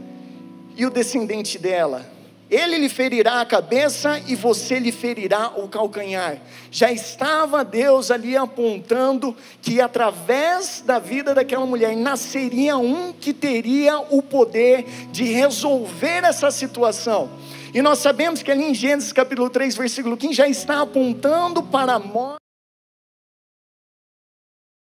e 0.75 0.87
o 0.87 0.91
descendente 0.91 1.59
dela. 1.59 2.11
Ele 2.49 2.79
lhe 2.79 2.89
ferirá 2.89 3.43
a 3.43 3.45
cabeça 3.45 4.23
e 4.27 4.35
você 4.35 4.79
lhe 4.79 4.93
ferirá 4.93 5.53
o 5.57 5.69
calcanhar. 5.69 6.39
Já 6.71 6.91
estava 6.93 7.65
Deus 7.65 8.11
ali 8.11 8.37
apontando 8.37 9.37
que 9.61 9.81
através 9.81 10.81
da 10.81 11.01
vida 11.01 11.35
daquela 11.35 11.67
mulher 11.67 11.95
nasceria 11.97 12.79
um 12.79 13.13
que 13.13 13.35
teria 13.35 13.99
o 13.99 14.23
poder 14.23 14.85
de 15.11 15.25
resolver 15.25 16.25
essa 16.25 16.51
situação. 16.53 17.29
E 17.77 17.83
nós 17.83 17.99
sabemos 17.99 18.43
que 18.43 18.51
ali 18.51 18.65
em 18.65 18.75
Gênesis 18.75 19.13
capítulo 19.13 19.51
3, 19.51 19.77
versículo 19.77 20.17
15, 20.17 20.33
já 20.33 20.49
está 20.49 20.81
apontando 20.81 21.63
para 21.63 21.93
a 21.93 21.99
morte. 21.99 22.41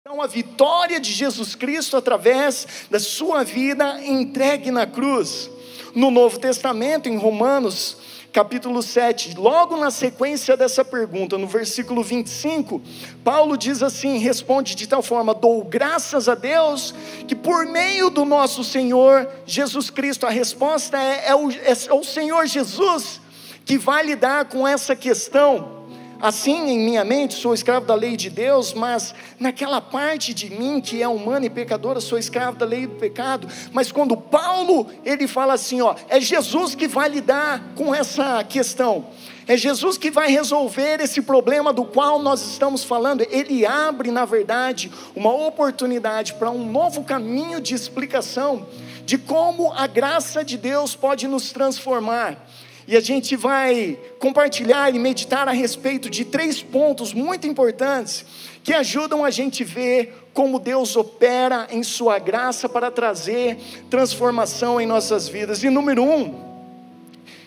Então, 0.00 0.22
a 0.22 0.28
vitória 0.28 1.00
de 1.00 1.12
Jesus 1.12 1.56
Cristo 1.56 1.96
através 1.96 2.86
da 2.88 3.00
sua 3.00 3.42
vida 3.42 4.00
entregue 4.04 4.70
na 4.70 4.86
cruz. 4.86 5.50
No 5.92 6.08
Novo 6.08 6.38
Testamento, 6.38 7.08
em 7.08 7.16
Romanos 7.16 7.96
capítulo 8.34 8.82
7, 8.82 9.36
logo 9.36 9.76
na 9.76 9.92
sequência 9.92 10.56
dessa 10.56 10.84
pergunta, 10.84 11.38
no 11.38 11.46
versículo 11.46 12.02
25, 12.02 12.82
Paulo 13.22 13.56
diz 13.56 13.80
assim: 13.80 14.18
responde 14.18 14.74
de 14.74 14.88
tal 14.88 15.02
forma: 15.02 15.32
dou 15.32 15.62
graças 15.62 16.28
a 16.28 16.34
Deus 16.34 16.92
que 17.28 17.36
por 17.36 17.64
meio 17.64 18.10
do 18.10 18.24
nosso 18.24 18.64
Senhor 18.64 19.28
Jesus 19.46 19.88
Cristo, 19.88 20.26
a 20.26 20.30
resposta 20.30 20.98
é, 20.98 21.28
é, 21.28 21.34
o, 21.36 21.48
é 21.48 21.94
o 21.94 22.02
Senhor 22.02 22.44
Jesus 22.46 23.20
que 23.64 23.78
vai 23.78 24.04
lidar 24.04 24.46
com 24.46 24.66
essa 24.66 24.96
questão 24.96 25.83
Assim, 26.20 26.70
em 26.70 26.78
minha 26.78 27.04
mente, 27.04 27.34
sou 27.34 27.52
escravo 27.52 27.86
da 27.86 27.94
lei 27.94 28.16
de 28.16 28.30
Deus, 28.30 28.72
mas 28.72 29.14
naquela 29.38 29.80
parte 29.80 30.32
de 30.32 30.50
mim 30.50 30.80
que 30.80 31.02
é 31.02 31.08
humana 31.08 31.46
e 31.46 31.50
pecadora, 31.50 32.00
sou 32.00 32.18
escravo 32.18 32.56
da 32.56 32.64
lei 32.64 32.86
do 32.86 32.94
pecado. 32.94 33.48
Mas 33.72 33.92
quando 33.92 34.16
Paulo, 34.16 34.86
ele 35.04 35.26
fala 35.26 35.54
assim, 35.54 35.80
ó, 35.82 35.94
é 36.08 36.20
Jesus 36.20 36.74
que 36.74 36.88
vai 36.88 37.08
lidar 37.08 37.62
com 37.74 37.94
essa 37.94 38.42
questão. 38.44 39.06
É 39.46 39.56
Jesus 39.56 39.98
que 39.98 40.10
vai 40.10 40.30
resolver 40.30 41.00
esse 41.00 41.20
problema 41.20 41.72
do 41.72 41.84
qual 41.84 42.18
nós 42.18 42.40
estamos 42.40 42.82
falando. 42.82 43.26
Ele 43.30 43.66
abre, 43.66 44.10
na 44.10 44.24
verdade, 44.24 44.90
uma 45.14 45.32
oportunidade 45.34 46.32
para 46.34 46.50
um 46.50 46.70
novo 46.70 47.04
caminho 47.04 47.60
de 47.60 47.74
explicação 47.74 48.66
de 49.04 49.18
como 49.18 49.70
a 49.72 49.86
graça 49.86 50.42
de 50.42 50.56
Deus 50.56 50.96
pode 50.96 51.28
nos 51.28 51.52
transformar. 51.52 52.43
E 52.86 52.96
a 52.96 53.00
gente 53.00 53.34
vai 53.34 53.98
compartilhar 54.18 54.94
e 54.94 54.98
meditar 54.98 55.48
a 55.48 55.52
respeito 55.52 56.10
de 56.10 56.24
três 56.24 56.62
pontos 56.62 57.14
muito 57.14 57.46
importantes 57.46 58.24
que 58.62 58.72
ajudam 58.72 59.24
a 59.24 59.30
gente 59.30 59.64
ver 59.64 60.28
como 60.34 60.58
Deus 60.58 60.96
opera 60.96 61.66
em 61.70 61.82
Sua 61.82 62.18
graça 62.18 62.68
para 62.68 62.90
trazer 62.90 63.56
transformação 63.88 64.80
em 64.80 64.86
nossas 64.86 65.28
vidas. 65.28 65.62
E 65.62 65.70
número 65.70 66.02
um, 66.02 66.54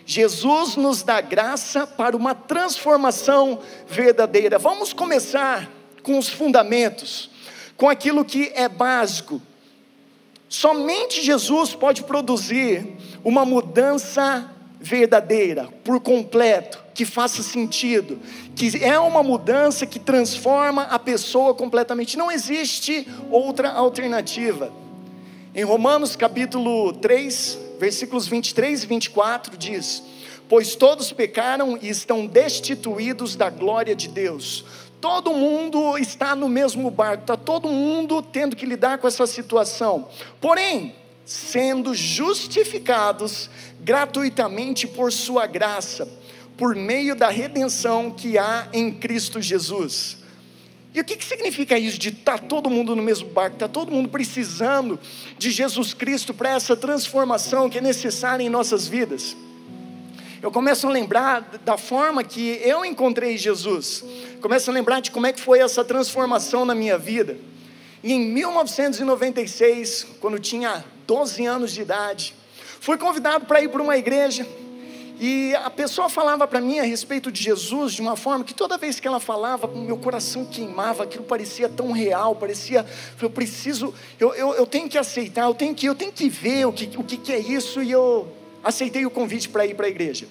Jesus 0.06 0.76
nos 0.76 1.04
dá 1.04 1.22
graça 1.22 1.86
para 1.86 2.16
uma 2.16 2.34
transformação 2.34 3.60
verdadeira. 3.88 4.58
Vamos 4.58 4.94
começar 4.94 5.70
com 6.02 6.18
os 6.18 6.30
fundamentos, 6.30 7.30
com 7.76 7.90
aquilo 7.90 8.24
que 8.24 8.52
é 8.56 8.70
básico. 8.70 9.42
Somente 10.48 11.22
Jesus 11.22 11.76
pode 11.76 12.04
produzir 12.04 12.96
uma 13.24 13.44
mudança 13.44 14.50
verdadeira, 14.80 15.70
por 15.84 16.00
completo, 16.00 16.84
que 16.94 17.06
faça 17.06 17.44
sentido, 17.44 18.20
que 18.56 18.84
é 18.84 19.00
uma 19.00 19.22
mudança 19.22 19.86
que 19.86 20.00
transforma 20.00 20.84
a 20.84 20.98
pessoa 20.98 21.54
completamente. 21.54 22.18
Não 22.18 22.32
existe 22.32 23.08
outra 23.30 23.72
alternativa. 23.72 24.72
Em 25.54 25.64
Romanos 25.64 26.16
capítulo 26.16 26.94
3, 26.94 27.60
versículos 27.80 28.28
23 28.28 28.84
e 28.84 28.88
24 28.88 29.58
diz: 29.58 30.04
Pois 30.50 30.76
todos 30.76 31.12
pecaram 31.12 31.78
e 31.82 31.90
estão 31.90 32.26
destituídos 32.26 33.36
da 33.36 33.50
glória 33.50 33.96
de 33.96 34.08
Deus. 34.08 34.66
Todo 35.00 35.34
mundo 35.34 35.98
está 35.98 36.36
no 36.36 36.50
mesmo 36.50 36.90
barco, 36.90 37.22
está 37.24 37.38
todo 37.38 37.70
mundo 37.70 38.22
tendo 38.22 38.56
que 38.56 38.66
lidar 38.66 38.98
com 38.98 39.08
essa 39.08 39.28
situação. 39.28 40.08
Porém, 40.42 40.96
sendo 41.28 41.94
justificados 41.94 43.50
gratuitamente 43.82 44.88
por 44.88 45.12
Sua 45.12 45.46
graça, 45.46 46.08
por 46.58 46.74
meio 46.74 47.14
da 47.16 47.28
redenção 47.28 48.10
que 48.10 48.38
há 48.38 48.70
em 48.72 48.94
Cristo 48.94 49.42
Jesus. 49.42 50.20
E 50.94 51.02
o 51.02 51.04
que, 51.04 51.18
que 51.18 51.26
significa 51.26 51.78
isso 51.78 52.00
de 52.00 52.10
estar 52.10 52.40
tá 52.40 52.48
todo 52.48 52.70
mundo 52.70 52.96
no 52.96 53.04
mesmo 53.04 53.28
barco, 53.30 53.58
está 53.58 53.68
todo 53.68 53.92
mundo 53.92 54.08
precisando 54.08 54.98
de 55.38 55.52
Jesus 55.52 55.94
Cristo 55.94 56.34
para 56.34 56.52
essa 56.52 56.78
transformação 56.78 57.70
que 57.70 57.78
é 57.78 57.82
necessária 57.82 58.42
em 58.42 58.50
nossas 58.50 58.88
vidas? 58.88 59.36
Eu 60.42 60.50
começo 60.50 60.88
a 60.88 60.90
lembrar 60.90 61.42
da 61.66 61.78
forma 61.78 62.24
que 62.24 62.62
eu 62.64 62.86
encontrei 62.86 63.38
Jesus, 63.38 64.02
começo 64.40 64.72
a 64.72 64.74
lembrar 64.74 65.02
de 65.02 65.12
como 65.12 65.28
é 65.28 65.34
que 65.34 65.42
foi 65.42 65.60
essa 65.60 65.84
transformação 65.84 66.64
na 66.64 66.74
minha 66.74 66.98
vida. 66.98 67.38
E 68.02 68.14
em 68.14 68.22
1996, 68.32 70.08
quando 70.22 70.40
tinha 70.40 70.86
12 71.08 71.46
anos 71.46 71.72
de 71.72 71.82
idade, 71.82 72.36
fui 72.82 72.98
convidado 72.98 73.46
para 73.46 73.62
ir 73.62 73.70
para 73.70 73.82
uma 73.82 73.98
igreja 73.98 74.46
e 75.20 75.56
a 75.56 75.70
pessoa 75.70 76.10
falava 76.10 76.48
para 76.48 76.62
mim 76.62 76.78
a 76.78 76.84
respeito 76.84 77.32
de 77.32 77.42
Jesus 77.42 77.94
de 77.94 78.02
uma 78.02 78.16
forma 78.16 78.44
que 78.44 78.54
toda 78.54 78.78
vez 78.78 79.00
que 79.00 79.08
ela 79.08 79.20
falava, 79.20 79.68
meu 79.68 79.98
coração 79.98 80.46
queimava, 80.46 81.04
aquilo 81.04 81.24
parecia 81.24 81.68
tão 81.68 81.92
real, 81.92 82.36
parecia, 82.36 82.86
eu 83.20 83.30
preciso, 83.30 83.94
eu, 84.20 84.36
eu, 84.36 84.54
eu 84.54 84.68
tenho 84.68 84.88
que 84.88 84.98
aceitar, 84.98 85.46
eu 85.46 85.56
tenho 85.56 85.74
que, 85.74 85.88
eu 85.88 85.96
tenho 85.96 86.12
que 86.12 86.30
ver 86.30 86.66
o 86.66 86.74
que, 86.74 86.98
o 86.98 87.04
que, 87.04 87.34
é 87.34 87.40
isso, 87.40 87.82
e 87.82 87.90
eu 87.90 88.28
aceitei 88.64 89.06
o 89.08 89.10
convite 89.10 89.50
para 89.50 89.66
ir 89.66 89.76
para 89.76 89.88
a 89.88 89.90
igreja. 89.90 90.28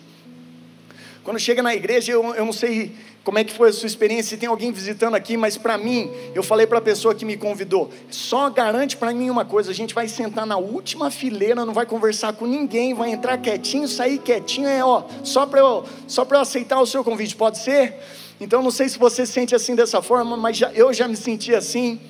Quando 1.24 1.40
chega 1.40 1.62
na 1.62 1.74
igreja, 1.74 2.12
eu, 2.12 2.22
eu 2.34 2.44
não 2.44 2.52
sei 2.52 2.94
como 3.26 3.40
é 3.40 3.44
que 3.44 3.52
foi 3.52 3.70
a 3.70 3.72
sua 3.72 3.88
experiência, 3.88 4.30
se 4.30 4.36
tem 4.36 4.48
alguém 4.48 4.70
visitando 4.70 5.16
aqui, 5.16 5.36
mas 5.36 5.56
para 5.56 5.76
mim, 5.76 6.08
eu 6.32 6.44
falei 6.44 6.64
para 6.64 6.78
a 6.78 6.80
pessoa 6.80 7.12
que 7.12 7.24
me 7.24 7.36
convidou, 7.36 7.90
só 8.08 8.48
garante 8.48 8.96
para 8.96 9.12
mim 9.12 9.28
uma 9.30 9.44
coisa, 9.44 9.72
a 9.72 9.74
gente 9.74 9.92
vai 9.92 10.06
sentar 10.06 10.46
na 10.46 10.56
última 10.56 11.10
fileira, 11.10 11.66
não 11.66 11.74
vai 11.74 11.84
conversar 11.84 12.34
com 12.34 12.46
ninguém, 12.46 12.94
vai 12.94 13.10
entrar 13.10 13.36
quietinho, 13.38 13.88
sair 13.88 14.18
quietinho, 14.18 14.68
é 14.68 14.84
ó, 14.84 15.02
só 15.24 15.44
para 15.44 15.58
eu, 15.58 15.84
só 16.06 16.24
eu 16.24 16.38
aceitar 16.38 16.80
o 16.80 16.86
seu 16.86 17.02
convite, 17.02 17.34
pode 17.34 17.58
ser? 17.58 17.96
Então 18.40 18.62
não 18.62 18.70
sei 18.70 18.88
se 18.88 18.96
você 18.96 19.26
se 19.26 19.32
sente 19.32 19.56
assim 19.56 19.74
dessa 19.74 20.00
forma, 20.00 20.36
mas 20.36 20.56
já, 20.56 20.70
eu 20.70 20.94
já 20.94 21.08
me 21.08 21.16
senti 21.16 21.52
assim. 21.52 22.00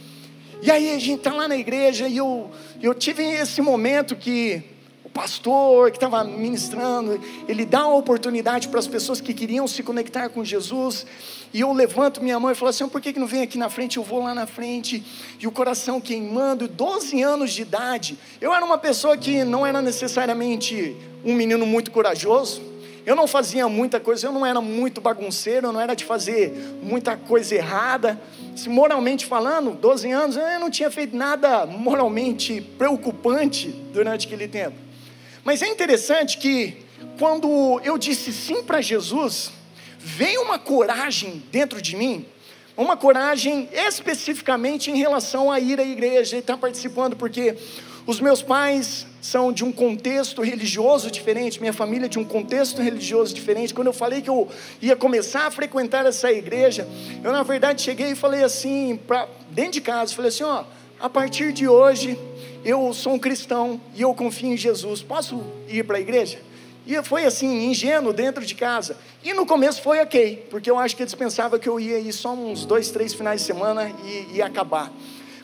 E 0.61 0.70
aí 0.70 0.90
a 0.94 0.99
gente 0.99 1.20
está 1.20 1.32
lá 1.32 1.49
na 1.49 1.56
igreja 1.56 2.06
e 2.06 2.18
eu, 2.18 2.50
eu 2.82 2.92
tive 2.92 3.23
esse 3.23 3.62
momento 3.62 4.14
que 4.14 4.62
pastor 5.16 5.90
que 5.90 5.96
estava 5.96 6.23
ministrando, 6.25 7.19
ele 7.49 7.64
dá 7.64 7.86
uma 7.86 7.97
oportunidade 7.97 8.69
para 8.69 8.78
as 8.78 8.86
pessoas 8.86 9.19
que 9.19 9.32
queriam 9.32 9.67
se 9.67 9.82
conectar 9.82 10.28
com 10.28 10.45
Jesus, 10.45 11.06
e 11.54 11.60
eu 11.62 11.73
levanto 11.73 12.23
minha 12.23 12.38
mão 12.38 12.50
e 12.50 12.54
falo 12.54 12.69
assim: 12.69 12.86
por 12.86 13.00
que, 13.00 13.14
que 13.14 13.19
não 13.19 13.26
vem 13.26 13.40
aqui 13.40 13.56
na 13.56 13.71
frente? 13.71 13.97
Eu 13.97 14.02
vou 14.02 14.23
lá 14.23 14.34
na 14.34 14.47
frente, 14.47 15.02
e 15.40 15.47
o 15.47 15.50
coração 15.50 16.02
queimando, 16.02 16.69
12 16.69 17.23
anos 17.23 17.52
de 17.52 17.62
idade. 17.62 18.19
Eu 18.43 18.52
era 18.52 18.62
uma 18.62 18.76
pessoa 18.76 19.17
que 19.17 19.43
não 19.43 19.67
era 19.67 19.80
necessariamente 19.80 20.95
um 21.25 21.34
menino 21.34 21.64
muito 21.64 21.90
corajoso, 21.90 22.60
eu 23.06 23.17
não 23.17 23.26
fazia 23.26 23.67
muita 23.71 23.99
coisa, 23.99 24.26
eu 24.26 24.32
não 24.32 24.45
era 24.45 24.60
muito 24.60 25.00
bagunceiro, 25.00 25.69
eu 25.69 25.73
não 25.73 25.80
era 25.80 25.95
de 25.95 26.04
fazer 26.04 26.52
muita 26.82 27.17
coisa 27.17 27.54
errada. 27.54 28.21
Se 28.54 28.69
moralmente 28.69 29.25
falando, 29.25 29.71
12 29.71 30.10
anos, 30.10 30.36
eu 30.36 30.60
não 30.60 30.69
tinha 30.69 30.90
feito 30.90 31.17
nada 31.17 31.64
moralmente 31.64 32.60
preocupante 32.60 33.69
durante 33.95 34.26
aquele 34.26 34.49
tempo. 34.49 34.85
Mas 35.47 35.63
é 35.63 35.69
interessante 35.69 36.39
que 36.39 36.76
quando 37.21 37.80
eu 37.85 37.97
disse 37.97 38.32
sim 38.32 38.65
para 38.65 38.80
Jesus, 38.80 39.52
veio 39.97 40.43
uma 40.43 40.59
coragem 40.59 41.41
dentro 41.52 41.80
de 41.80 41.95
mim, 41.95 42.26
uma 42.76 42.97
coragem 42.97 43.69
especificamente 43.73 44.91
em 44.91 44.97
relação 44.97 45.49
a 45.52 45.61
ir 45.61 45.78
à 45.78 45.85
igreja 45.85 46.35
e 46.35 46.41
estar 46.41 46.56
participando, 46.56 47.15
porque 47.15 47.54
os 48.09 48.19
meus 48.19 48.43
pais 48.43 49.06
são 49.23 49.52
de 49.52 49.65
um 49.65 49.71
contexto 49.71 50.43
religioso 50.43 51.13
diferente, 51.13 51.61
minha 51.61 51.73
família 51.73 52.06
é 52.06 52.09
de 52.09 52.19
um 52.19 52.25
contexto 52.25 52.82
religioso 52.82 53.32
diferente. 53.32 53.73
Quando 53.73 53.87
eu 53.87 53.93
falei 53.93 54.23
que 54.23 54.28
eu 54.28 54.49
ia 54.82 54.97
começar 54.97 55.47
a 55.47 55.50
frequentar 55.52 56.04
essa 56.06 56.28
igreja, 56.28 56.89
eu 57.23 57.30
na 57.30 57.45
verdade 57.45 57.82
cheguei 57.82 58.11
e 58.11 58.15
falei 58.17 58.43
assim, 58.43 58.99
pra, 59.06 59.28
dentro 59.50 59.75
de 59.75 59.80
casa, 59.80 60.13
falei 60.13 60.30
assim: 60.30 60.43
ó, 60.43 60.65
a 61.00 61.09
partir 61.09 61.52
de 61.52 61.69
hoje 61.69 62.19
eu 62.65 62.93
sou 62.93 63.15
um 63.15 63.19
cristão 63.19 63.80
e 63.95 64.02
eu 64.02 64.15
confio 64.15 64.52
em 64.52 64.56
Jesus, 64.56 65.02
posso 65.02 65.41
ir 65.69 65.85
para 65.85 65.99
a 65.99 66.00
igreja? 66.00 66.41
E 66.87 67.00
foi 67.02 67.25
assim, 67.25 67.69
ingênuo 67.69 68.13
dentro 68.13 68.45
de 68.47 68.54
casa. 68.54 68.97
E 69.23 69.32
no 69.32 69.45
começo 69.45 69.82
foi 69.82 70.00
ok, 70.00 70.47
porque 70.50 70.71
eu 70.71 70.78
acho 70.78 70.97
que 70.97 71.02
eles 71.02 71.15
pensavam 71.15 71.59
que 71.59 71.69
eu 71.69 71.80
ia 71.80 71.99
ir 71.99 72.13
só 72.13 72.32
uns 72.32 72.65
dois, 72.65 72.91
três 72.91 73.13
finais 73.13 73.41
de 73.41 73.47
semana 73.47 73.91
e 74.04 74.37
ia 74.37 74.47
acabar. 74.47 74.93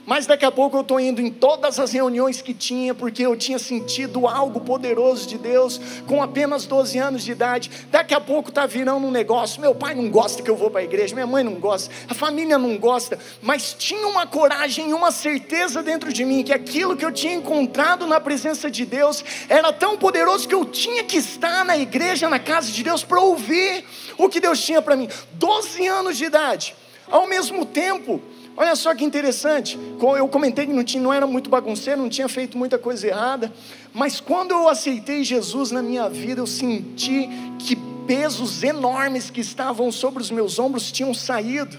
Mas 0.05 0.27
daqui 0.27 0.45
a 0.45 0.51
pouco 0.51 0.77
eu 0.77 0.81
estou 0.81 0.99
indo 0.99 1.21
em 1.21 1.31
todas 1.31 1.79
as 1.79 1.93
reuniões 1.93 2.43
que 2.43 2.53
tinha, 2.53 2.93
porque 2.93 3.25
eu 3.25 3.37
tinha 3.37 3.59
sentido 3.59 4.27
algo 4.27 4.61
poderoso 4.61 5.29
de 5.29 5.39
Deus 5.39 5.81
com 6.09 6.21
apenas 6.21 6.67
12 6.67 6.99
anos 6.99 7.23
de 7.23 7.31
idade. 7.31 7.71
Daqui 7.89 8.13
a 8.13 8.21
pouco 8.21 8.49
está 8.49 8.67
virando 8.67 9.07
um 9.07 9.11
negócio. 9.13 9.61
Meu 9.61 9.75
pai 9.75 9.95
não 9.95 10.11
gosta 10.11 10.43
que 10.43 10.51
eu 10.51 10.57
vou 10.57 10.71
para 10.71 10.81
a 10.81 10.85
igreja, 10.85 11.15
minha 11.15 11.27
mãe 11.27 11.45
não 11.45 11.55
gosta, 11.55 11.93
a 12.09 12.15
família 12.15 12.59
não 12.59 12.77
gosta, 12.77 13.17
mas 13.41 13.75
tinha 13.79 14.07
uma 14.09 14.27
coragem 14.27 14.91
e 14.91 14.93
uma 14.93 15.13
certeza 15.13 15.83
dentro 15.83 16.13
de 16.13 16.25
mim 16.25 16.43
que 16.43 16.53
aquilo 16.53 16.97
que 16.97 17.05
eu 17.05 17.13
tinha 17.13 17.35
encontrado 17.35 18.07
na 18.07 18.19
presença 18.19 18.69
de 18.69 18.85
Deus 18.85 19.25
era 19.49 19.73
tão 19.73 19.97
poderoso 19.97 20.49
que 20.49 20.55
eu 20.55 20.65
tinha 20.65 21.05
que 21.05 21.19
estar 21.19 21.65
na 21.65 21.77
igreja, 21.77 22.29
na 22.29 22.41
casa 22.41 22.73
de 22.73 22.83
Deus, 22.83 23.05
para 23.05 23.21
ouvir 23.21 23.85
o 24.19 24.29
que 24.29 24.41
Deus 24.41 24.61
tinha 24.61 24.83
para 24.83 24.97
mim. 24.97 25.09
12 25.35 25.87
anos 25.87 26.19
de 26.19 26.25
idade. 26.25 26.75
Ao 27.09 27.27
mesmo 27.27 27.67
tempo, 27.67 28.23
Olha 28.55 28.77
só 28.77 28.95
que 28.95 29.03
interessante, 29.03 29.79
eu 30.19 30.29
comentei 30.29 30.67
que 30.67 30.73
não, 30.73 30.85
tinha, 30.85 31.03
não 31.03 31.13
era 31.13 31.27
muito 31.27 31.49
bagunceiro, 31.49 32.03
não 32.03 32.09
tinha 32.09 32.29
feito 32.29 32.59
muita 32.59 32.79
coisa 32.79 33.07
errada, 33.07 33.53
mas 33.95 34.21
quando 34.21 34.51
eu 34.51 34.69
aceitei 34.69 35.25
Jesus 35.25 35.71
na 35.71 35.83
minha 35.83 36.09
vida, 36.09 36.41
eu 36.41 36.47
senti 36.47 37.29
que 37.59 37.77
pesos 38.07 38.63
enormes 38.63 39.31
que 39.31 39.41
estavam 39.41 39.91
sobre 39.91 40.23
os 40.23 40.31
meus 40.31 40.59
ombros 40.59 40.93
tinham 40.93 41.15
saído, 41.15 41.79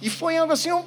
e 0.00 0.08
foi 0.08 0.38
algo 0.38 0.54
assim, 0.54 0.70
eu, 0.70 0.86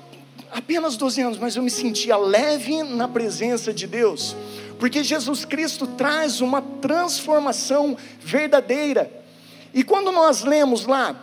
apenas 0.51 0.97
12 0.97 1.21
anos, 1.21 1.37
mas 1.37 1.55
eu 1.55 1.61
me 1.61 1.69
sentia 1.69 2.17
leve 2.17 2.81
na 2.81 3.07
presença 3.07 3.71
de 3.71 3.85
Deus, 3.85 4.35
porque 4.79 5.03
Jesus 5.03 5.45
Cristo 5.45 5.85
traz 5.85 6.41
uma 6.41 6.59
transformação 6.59 7.95
verdadeira, 8.19 9.11
e 9.75 9.83
quando 9.83 10.11
nós 10.11 10.43
lemos 10.43 10.87
lá, 10.87 11.22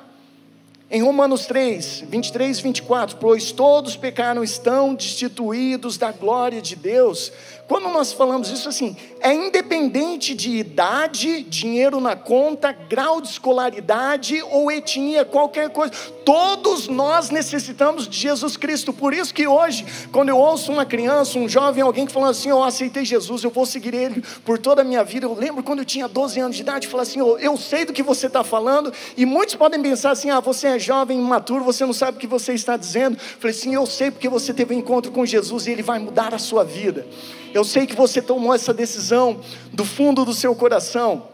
em 0.91 1.01
Romanos 1.03 1.47
3, 1.47 2.05
23 2.09 2.59
e 2.59 2.63
24, 2.63 3.17
pois 3.19 3.53
todos 3.53 3.97
pecaram, 3.97 4.43
estão 4.43 4.93
destituídos 4.93 5.97
da 5.97 6.11
glória 6.11 6.61
de 6.61 6.75
Deus. 6.75 7.33
Quando 7.71 7.89
nós 7.89 8.13
falamos 8.13 8.51
isso 8.51 8.69
assim, 8.69 8.97
é 9.21 9.33
independente 9.33 10.35
de 10.35 10.57
idade, 10.57 11.45
dinheiro 11.45 12.01
na 12.01 12.17
conta, 12.17 12.73
grau 12.73 13.21
de 13.21 13.29
escolaridade 13.29 14.43
ou 14.51 14.73
etnia, 14.73 15.25
qualquer 15.25 15.71
coisa. 15.71 15.93
Todos 16.25 16.89
nós 16.89 17.31
necessitamos 17.31 18.09
de 18.09 18.19
Jesus 18.19 18.57
Cristo. 18.57 18.93
Por 18.93 19.15
isso 19.15 19.33
que 19.33 19.47
hoje, 19.47 19.87
quando 20.11 20.31
eu 20.31 20.37
ouço 20.37 20.73
uma 20.73 20.85
criança, 20.85 21.39
um 21.39 21.49
jovem, 21.49 21.85
alguém 21.85 22.07
que 22.07 22.13
fala 22.13 22.31
assim, 22.31 22.49
eu 22.49 22.61
aceitei 22.61 23.05
Jesus, 23.05 23.45
eu 23.45 23.51
vou 23.51 23.65
seguir 23.65 23.95
Ele 23.95 24.21
por 24.45 24.59
toda 24.59 24.83
a 24.83 24.85
minha 24.85 25.05
vida. 25.05 25.27
Eu 25.27 25.35
lembro 25.35 25.63
quando 25.63 25.79
eu 25.79 25.85
tinha 25.85 26.09
12 26.09 26.41
anos 26.41 26.57
de 26.57 26.63
idade, 26.63 26.89
falei 26.89 27.03
assim, 27.03 27.21
eu 27.21 27.57
sei 27.57 27.85
do 27.85 27.93
que 27.93 28.03
você 28.03 28.27
está 28.27 28.43
falando. 28.43 28.93
E 29.17 29.25
muitos 29.25 29.55
podem 29.55 29.81
pensar 29.81 30.11
assim, 30.11 30.29
ah, 30.29 30.41
você 30.41 30.67
é 30.67 30.79
jovem, 30.81 31.21
imaturo, 31.21 31.63
você 31.63 31.87
não 31.87 31.93
sabe 31.93 32.17
o 32.17 32.21
que 32.21 32.27
você 32.27 32.53
está 32.53 32.77
dizendo. 32.77 33.17
Eu 33.17 33.39
falei 33.39 33.57
assim, 33.57 33.77
eu 33.77 33.87
sei 33.87 34.11
porque 34.11 34.29
você 34.29 34.53
teve 34.53 34.75
um 34.75 34.79
encontro 34.81 35.13
com 35.13 35.25
Jesus 35.25 35.69
e 35.69 35.71
Ele 35.71 35.85
vai 35.85 36.01
mudar 36.01 36.35
a 36.35 36.39
sua 36.39 36.65
vida. 36.65 37.07
Eu 37.53 37.65
sei 37.65 37.85
que 37.87 37.97
você 37.97 38.23
tomou 38.23 38.55
essa 38.55 38.73
decisão 38.73 39.41
do 39.73 39.85
fundo 39.85 40.25
do 40.25 40.33
seu 40.33 40.55
coração. 40.55 41.29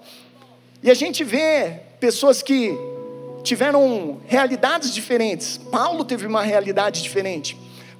E 0.82 0.90
a 0.90 0.94
gente 0.94 1.22
vê 1.22 1.80
pessoas 2.00 2.42
que 2.42 2.76
tiveram 3.42 4.20
realidades 4.26 4.94
diferentes. 4.94 5.58
Paulo 5.58 6.04
teve 6.04 6.26
uma 6.26 6.42
realidade 6.42 7.02
diferente. 7.02 7.56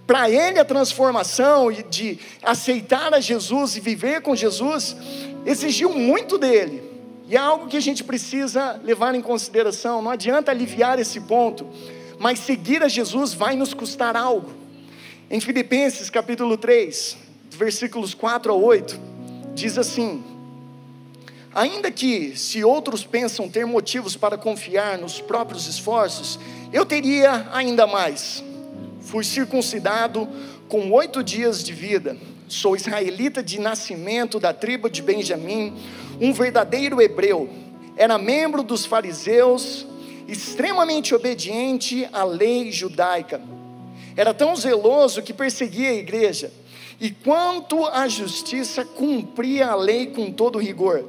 Para 0.07 0.31
ele, 0.31 0.59
a 0.59 0.65
transformação 0.65 1.71
de 1.71 2.19
aceitar 2.43 3.13
a 3.13 3.21
Jesus 3.21 3.77
e 3.77 3.81
viver 3.81 4.23
com 4.23 4.35
Jesus 4.35 4.97
exigiu 5.45 5.93
muito 5.93 6.39
dele. 6.39 6.83
E 7.29 7.37
é 7.37 7.39
algo 7.39 7.67
que 7.67 7.77
a 7.77 7.81
gente 7.81 8.03
precisa 8.03 8.81
levar 8.85 9.15
em 9.15 9.21
consideração. 9.21 10.01
Não 10.01 10.11
adianta 10.11 10.51
aliviar 10.51 10.99
esse 10.99 11.21
ponto, 11.21 11.67
mas 12.19 12.39
seguir 12.39 12.83
a 12.83 12.89
Jesus 12.89 13.35
vai 13.35 13.57
nos 13.57 13.75
custar 13.75 14.17
algo. 14.17 14.51
Em 15.29 15.41
Filipenses 15.41 16.09
capítulo 16.09 16.57
3, 16.57 17.26
versículos 17.51 18.15
4 18.15 18.53
a 18.53 18.57
8, 18.57 18.99
diz 19.55 19.79
assim: 19.79 20.23
Ainda 21.55 21.91
que, 21.91 22.37
se 22.37 22.63
outros 22.63 23.05
pensam 23.05 23.49
ter 23.49 23.65
motivos 23.65 24.17
para 24.17 24.37
confiar 24.37 24.99
nos 24.99 25.21
próprios 25.21 25.67
esforços, 25.67 26.39
eu 26.73 26.85
teria 26.85 27.49
ainda 27.53 27.87
mais. 27.87 28.45
Fui 29.01 29.25
circuncidado 29.25 30.29
com 30.69 30.91
oito 30.93 31.23
dias 31.23 31.63
de 31.63 31.73
vida, 31.73 32.17
sou 32.49 32.77
israelita 32.77 33.43
de 33.43 33.59
nascimento 33.59 34.39
da 34.39 34.53
tribo 34.53 34.91
de 34.91 35.01
Benjamim, 35.01 35.75
um 36.21 36.33
verdadeiro 36.33 37.01
hebreu, 37.01 37.49
era 37.97 38.19
membro 38.19 38.63
dos 38.63 38.85
fariseus, 38.85 39.87
extremamente 40.29 41.15
obediente 41.15 42.07
à 42.13 42.25
lei 42.25 42.71
judaica. 42.71 43.41
Era 44.17 44.35
tão 44.35 44.55
zeloso 44.55 45.23
que 45.23 45.33
perseguia 45.33 45.91
a 45.91 45.95
igreja, 45.95 46.53
e 47.01 47.11
quanto 47.11 47.85
à 47.87 48.09
justiça, 48.09 48.85
cumpria 48.85 49.69
a 49.69 49.75
lei 49.75 50.07
com 50.07 50.31
todo 50.31 50.59
rigor. 50.59 51.05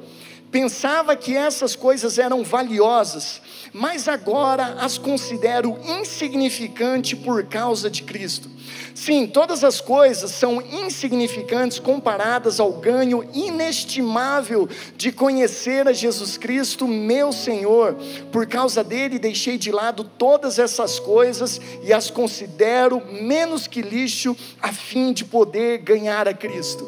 Pensava 0.58 1.16
que 1.16 1.38
essas 1.38 1.76
coisas 1.76 2.18
eram 2.18 2.44
valiosas, 2.44 3.40
mas 3.72 4.08
agora 4.08 4.78
as 4.80 4.98
considero 4.98 5.78
insignificantes 5.86 7.14
por 7.14 7.44
causa 7.44 7.92
de 7.92 8.02
Cristo. 8.02 8.50
Sim, 8.96 9.28
todas 9.28 9.64
as 9.64 9.80
coisas 9.80 10.32
são 10.32 10.60
insignificantes 10.60 11.78
comparadas 11.78 12.60
ao 12.60 12.72
ganho 12.72 13.24
inestimável 13.36 14.68
de 14.96 15.12
conhecer 15.12 15.88
a 15.88 15.94
Jesus 15.94 16.40
Cristo, 16.40 16.88
meu 16.88 17.32
Senhor. 17.32 17.96
Por 18.32 18.48
causa 18.48 18.84
dele, 18.84 19.20
deixei 19.20 19.60
de 19.60 19.72
lado 19.72 20.06
todas 20.18 20.58
essas 20.58 21.00
coisas 21.00 21.62
e 21.84 21.94
as 21.94 22.10
considero 22.10 23.00
menos 23.12 23.68
que 23.68 23.84
lixo, 23.84 24.36
a 24.60 24.74
fim 24.74 25.14
de 25.14 25.24
poder 25.24 25.78
ganhar 25.84 26.28
a 26.28 26.34
Cristo. 26.34 26.84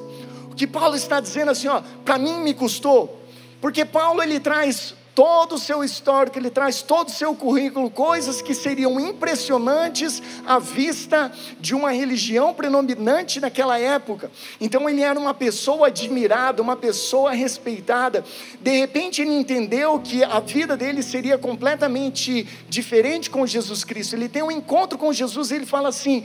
O 0.51 0.55
que 0.55 0.65
Paulo 0.65 0.95
está 0.95 1.19
dizendo 1.19 1.51
assim, 1.51 1.67
ó, 1.67 1.83
para 2.03 2.17
mim 2.17 2.39
me 2.39 2.55
custou, 2.55 3.18
porque 3.61 3.85
Paulo 3.85 4.21
ele 4.21 4.39
traz 4.39 4.95
todo 5.19 5.55
o 5.55 5.59
seu 5.59 5.83
histórico, 5.83 6.39
ele 6.39 6.49
traz 6.49 6.81
todo 6.81 7.09
o 7.09 7.11
seu 7.11 7.35
currículo, 7.35 7.91
coisas 7.91 8.41
que 8.41 8.55
seriam 8.55 8.97
impressionantes 8.97 10.23
à 10.47 10.59
vista 10.59 11.29
de 11.59 11.75
uma 11.75 11.91
religião 11.91 12.53
predominante 12.53 13.41
naquela 13.41 13.77
época. 13.77 14.31
Então 14.61 14.89
ele 14.89 15.01
era 15.01 15.19
uma 15.19 15.33
pessoa 15.33 15.87
admirada, 15.87 16.61
uma 16.61 16.77
pessoa 16.77 17.31
respeitada. 17.31 18.23
De 18.61 18.71
repente 18.71 19.21
ele 19.21 19.33
entendeu 19.33 19.99
que 19.99 20.23
a 20.23 20.39
vida 20.39 20.77
dele 20.77 21.03
seria 21.03 21.37
completamente 21.37 22.47
diferente 22.69 23.29
com 23.29 23.45
Jesus 23.45 23.83
Cristo. 23.83 24.15
Ele 24.15 24.29
tem 24.29 24.41
um 24.41 24.49
encontro 24.49 24.97
com 24.97 25.11
Jesus 25.11 25.51
e 25.51 25.55
ele 25.55 25.65
fala 25.65 25.89
assim: 25.89 26.23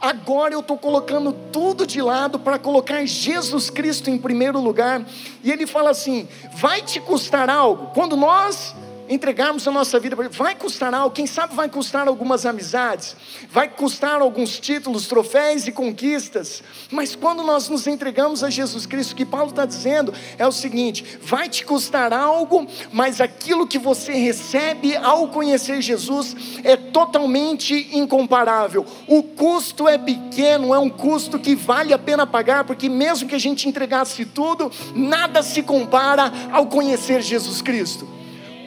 Agora 0.00 0.52
eu 0.52 0.60
estou 0.60 0.76
colocando 0.76 1.32
tudo 1.52 1.86
de 1.86 2.02
lado 2.02 2.38
para 2.38 2.58
colocar 2.58 3.04
Jesus 3.06 3.70
Cristo 3.70 4.10
em 4.10 4.18
primeiro 4.18 4.60
lugar. 4.60 5.04
E 5.42 5.50
ele 5.50 5.66
fala 5.66 5.90
assim: 5.90 6.28
vai 6.56 6.82
te 6.82 7.00
custar 7.00 7.48
algo. 7.48 7.90
Quando 7.94 8.16
nós 8.16 8.74
entregarmos 9.08 9.66
a 9.68 9.70
nossa 9.70 9.98
vida 10.00 10.16
vai 10.30 10.54
custar 10.54 10.94
algo, 10.94 11.14
quem 11.14 11.26
sabe 11.26 11.54
vai 11.54 11.68
custar 11.68 12.08
algumas 12.08 12.46
amizades, 12.46 13.16
vai 13.50 13.68
custar 13.68 14.20
alguns 14.20 14.58
títulos, 14.58 15.06
troféus 15.06 15.66
e 15.66 15.72
conquistas, 15.72 16.62
mas 16.90 17.14
quando 17.14 17.42
nós 17.42 17.68
nos 17.68 17.86
entregamos 17.86 18.42
a 18.42 18.50
Jesus 18.50 18.86
Cristo, 18.86 19.12
o 19.12 19.16
que 19.16 19.24
Paulo 19.24 19.50
está 19.50 19.66
dizendo 19.66 20.12
é 20.38 20.46
o 20.46 20.52
seguinte: 20.52 21.18
vai 21.22 21.48
te 21.48 21.64
custar 21.64 22.12
algo, 22.12 22.66
mas 22.92 23.20
aquilo 23.20 23.66
que 23.66 23.78
você 23.78 24.12
recebe 24.12 24.96
ao 24.96 25.28
conhecer 25.28 25.82
Jesus 25.82 26.36
é 26.62 26.76
totalmente 26.76 27.90
incomparável. 27.92 28.86
O 29.06 29.22
custo 29.22 29.88
é 29.88 29.98
pequeno, 29.98 30.74
é 30.74 30.78
um 30.78 30.90
custo 30.90 31.38
que 31.38 31.54
vale 31.54 31.92
a 31.92 31.98
pena 31.98 32.26
pagar, 32.26 32.64
porque 32.64 32.88
mesmo 32.88 33.28
que 33.28 33.34
a 33.34 33.40
gente 33.40 33.68
entregasse 33.68 34.24
tudo, 34.24 34.70
nada 34.94 35.42
se 35.42 35.62
compara 35.62 36.32
ao 36.50 36.66
conhecer 36.66 37.20
Jesus 37.22 37.60
Cristo 37.60 38.13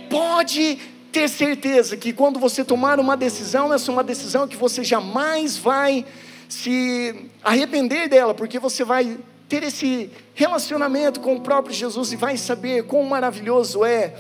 pode 0.10 0.78
ter 1.12 1.28
certeza 1.30 1.98
que 1.98 2.13
quando 2.13 2.39
você 2.39 2.63
tomar 2.63 3.00
uma 3.00 3.17
decisão, 3.17 3.74
essa 3.74 3.89
é 3.89 3.93
uma 3.93 4.04
decisão 4.04 4.48
que 4.48 4.56
você 4.56 4.84
jamais 4.84 5.58
vai 5.58 6.06
se 6.48 7.30
arrepender 7.43 8.08
dela, 8.08 8.34
porque 8.34 8.60
você 8.60 8.84
vai 8.84 9.17
ter 9.50 9.63
esse 9.63 10.10
relacionamento 10.34 11.20
com 11.20 11.36
o 11.36 11.41
próprio 11.41 11.74
Jesus 11.74 12.12
e 12.12 12.15
vai 12.15 12.38
saber 12.38 12.84
quão 12.84 13.04
maravilhoso 13.04 13.84
é 13.86 14.13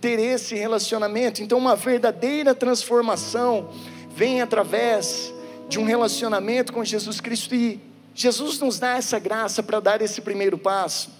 ter 0.00 0.18
esse 0.18 0.54
relacionamento. 0.54 1.42
Então, 1.42 1.58
uma 1.58 1.74
verdadeira 1.74 2.54
transformação 2.54 3.70
vem 4.14 4.42
através 4.42 5.32
de 5.68 5.78
um 5.78 5.84
relacionamento 5.84 6.72
com 6.72 6.84
Jesus 6.84 7.20
Cristo 7.20 7.54
e 7.54 7.80
Jesus 8.14 8.58
nos 8.60 8.78
dá 8.78 8.96
essa 8.96 9.18
graça 9.18 9.62
para 9.62 9.80
dar 9.80 10.00
esse 10.00 10.20
primeiro 10.20 10.56
passo. 10.56 11.10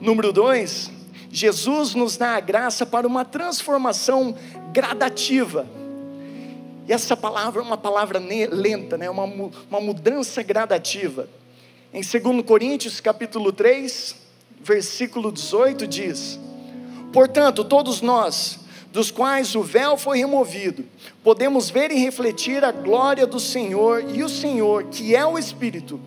Número 0.00 0.32
dois, 0.32 0.90
Jesus 1.36 1.94
nos 1.94 2.16
dá 2.16 2.36
a 2.36 2.40
graça 2.40 2.86
para 2.86 3.06
uma 3.06 3.22
transformação 3.22 4.34
gradativa. 4.72 5.66
E 6.88 6.92
essa 6.94 7.14
palavra 7.14 7.60
é 7.60 7.64
uma 7.64 7.76
palavra 7.76 8.18
lenta, 8.18 8.96
né? 8.96 9.10
uma, 9.10 9.24
uma 9.24 9.78
mudança 9.78 10.42
gradativa. 10.42 11.28
Em 11.92 12.00
2 12.00 12.42
Coríntios 12.42 13.00
capítulo 13.00 13.52
3, 13.52 14.16
versículo 14.62 15.30
18 15.30 15.86
diz: 15.86 16.40
Portanto, 17.12 17.62
todos 17.64 18.00
nós, 18.00 18.58
dos 18.90 19.10
quais 19.10 19.54
o 19.54 19.62
véu 19.62 19.98
foi 19.98 20.16
removido, 20.16 20.86
podemos 21.22 21.68
ver 21.68 21.90
e 21.90 21.98
refletir 21.98 22.64
a 22.64 22.72
glória 22.72 23.26
do 23.26 23.38
Senhor, 23.38 24.02
e 24.08 24.22
o 24.22 24.28
Senhor, 24.30 24.84
que 24.84 25.14
é 25.14 25.26
o 25.26 25.38
Espírito, 25.38 26.00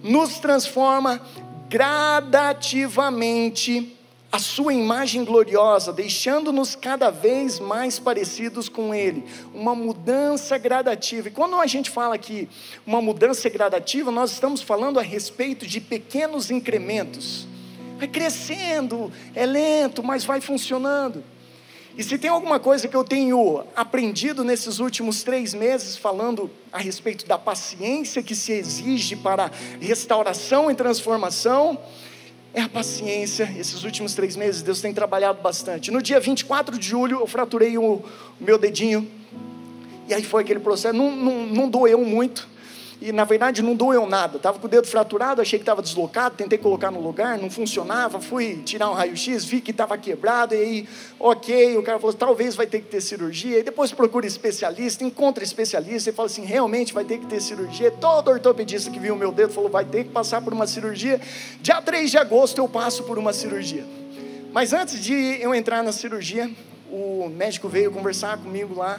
nos 0.00 0.38
transforma 0.38 1.20
gradativamente 1.68 3.95
a 4.36 4.38
sua 4.38 4.74
imagem 4.74 5.24
gloriosa, 5.24 5.94
deixando-nos 5.94 6.76
cada 6.76 7.08
vez 7.08 7.58
mais 7.58 7.98
parecidos 7.98 8.68
com 8.68 8.94
Ele. 8.94 9.24
Uma 9.54 9.74
mudança 9.74 10.58
gradativa. 10.58 11.28
E 11.28 11.30
quando 11.30 11.56
a 11.56 11.66
gente 11.66 11.88
fala 11.88 12.16
aqui 12.16 12.46
uma 12.86 13.00
mudança 13.00 13.48
gradativa, 13.48 14.10
nós 14.10 14.32
estamos 14.32 14.60
falando 14.60 15.00
a 15.00 15.02
respeito 15.02 15.66
de 15.66 15.80
pequenos 15.80 16.50
incrementos. 16.50 17.48
Vai 17.96 18.08
crescendo, 18.08 19.10
é 19.34 19.46
lento, 19.46 20.02
mas 20.02 20.22
vai 20.26 20.42
funcionando. 20.42 21.24
E 21.96 22.04
se 22.04 22.18
tem 22.18 22.28
alguma 22.28 22.60
coisa 22.60 22.86
que 22.86 22.94
eu 22.94 23.04
tenho 23.04 23.64
aprendido 23.74 24.44
nesses 24.44 24.80
últimos 24.80 25.22
três 25.22 25.54
meses, 25.54 25.96
falando 25.96 26.50
a 26.70 26.76
respeito 26.76 27.24
da 27.26 27.38
paciência 27.38 28.22
que 28.22 28.34
se 28.34 28.52
exige 28.52 29.16
para 29.16 29.50
restauração 29.80 30.70
e 30.70 30.74
transformação, 30.74 31.78
é 32.56 32.62
a 32.62 32.68
paciência. 32.68 33.54
Esses 33.58 33.84
últimos 33.84 34.14
três 34.14 34.34
meses, 34.34 34.62
Deus 34.62 34.80
tem 34.80 34.92
trabalhado 34.92 35.42
bastante. 35.42 35.90
No 35.90 36.00
dia 36.00 36.18
24 36.18 36.78
de 36.78 36.88
julho, 36.88 37.20
eu 37.20 37.26
fraturei 37.26 37.76
o, 37.76 38.02
meu 38.40 38.56
dedinho. 38.56 39.06
E 40.08 40.14
aí 40.14 40.24
foi 40.24 40.42
aquele 40.42 40.60
processo. 40.60 40.96
Não, 40.96 41.14
não, 41.14 41.46
não 41.46 41.68
doeu 41.68 42.02
muito. 42.02 42.48
E 43.00 43.12
na 43.12 43.24
verdade 43.24 43.62
não 43.62 43.74
doeu 43.74 44.06
nada. 44.06 44.38
Estava 44.38 44.58
com 44.58 44.66
o 44.66 44.70
dedo 44.70 44.86
fraturado, 44.86 45.42
achei 45.42 45.58
que 45.58 45.62
estava 45.62 45.82
deslocado, 45.82 46.34
tentei 46.34 46.58
colocar 46.58 46.90
no 46.90 47.00
lugar, 47.00 47.36
não 47.38 47.50
funcionava. 47.50 48.20
Fui 48.20 48.62
tirar 48.64 48.90
um 48.90 48.94
raio-x, 48.94 49.44
vi 49.44 49.60
que 49.60 49.70
estava 49.70 49.98
quebrado. 49.98 50.54
E 50.54 50.58
aí, 50.58 50.88
ok, 51.20 51.76
o 51.76 51.82
cara 51.82 51.98
falou: 51.98 52.14
talvez 52.14 52.56
vai 52.56 52.66
ter 52.66 52.80
que 52.80 52.86
ter 52.86 53.02
cirurgia. 53.02 53.58
E 53.58 53.62
depois 53.62 53.92
procura 53.92 54.26
especialista, 54.26 55.04
encontra 55.04 55.44
especialista 55.44 56.08
e 56.08 56.12
fala 56.12 56.26
assim: 56.26 56.44
realmente 56.44 56.94
vai 56.94 57.04
ter 57.04 57.18
que 57.18 57.26
ter 57.26 57.40
cirurgia. 57.40 57.90
Todo 57.90 58.30
ortopedista 58.30 58.90
que 58.90 58.98
viu 58.98 59.14
o 59.14 59.18
meu 59.18 59.30
dedo 59.30 59.52
falou: 59.52 59.68
vai 59.68 59.84
ter 59.84 60.04
que 60.04 60.10
passar 60.10 60.40
por 60.40 60.54
uma 60.54 60.66
cirurgia. 60.66 61.20
Dia 61.60 61.82
3 61.82 62.10
de 62.10 62.16
agosto 62.16 62.58
eu 62.58 62.68
passo 62.68 63.02
por 63.02 63.18
uma 63.18 63.32
cirurgia. 63.34 63.84
Mas 64.52 64.72
antes 64.72 64.98
de 65.04 65.12
eu 65.42 65.54
entrar 65.54 65.82
na 65.82 65.92
cirurgia, 65.92 66.50
o 66.90 67.28
médico 67.28 67.68
veio 67.68 67.92
conversar 67.92 68.38
comigo 68.38 68.74
lá 68.74 68.98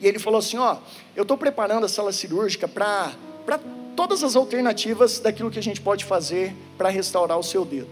e 0.00 0.06
ele 0.06 0.18
falou 0.18 0.38
assim: 0.38 0.56
Ó, 0.56 0.76
eu 1.14 1.22
estou 1.22 1.36
preparando 1.36 1.84
a 1.84 1.88
sala 1.88 2.12
cirúrgica 2.12 2.66
para 2.66 3.12
todas 3.94 4.24
as 4.24 4.36
alternativas 4.36 5.20
daquilo 5.20 5.50
que 5.50 5.58
a 5.58 5.62
gente 5.62 5.80
pode 5.80 6.04
fazer 6.04 6.54
para 6.78 6.88
restaurar 6.88 7.38
o 7.38 7.42
seu 7.42 7.64
dedo. 7.64 7.90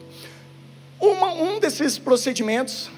Uma, 1.01 1.33
um 1.33 1.61
desses 1.61 1.99
procedimentos 1.99 2.90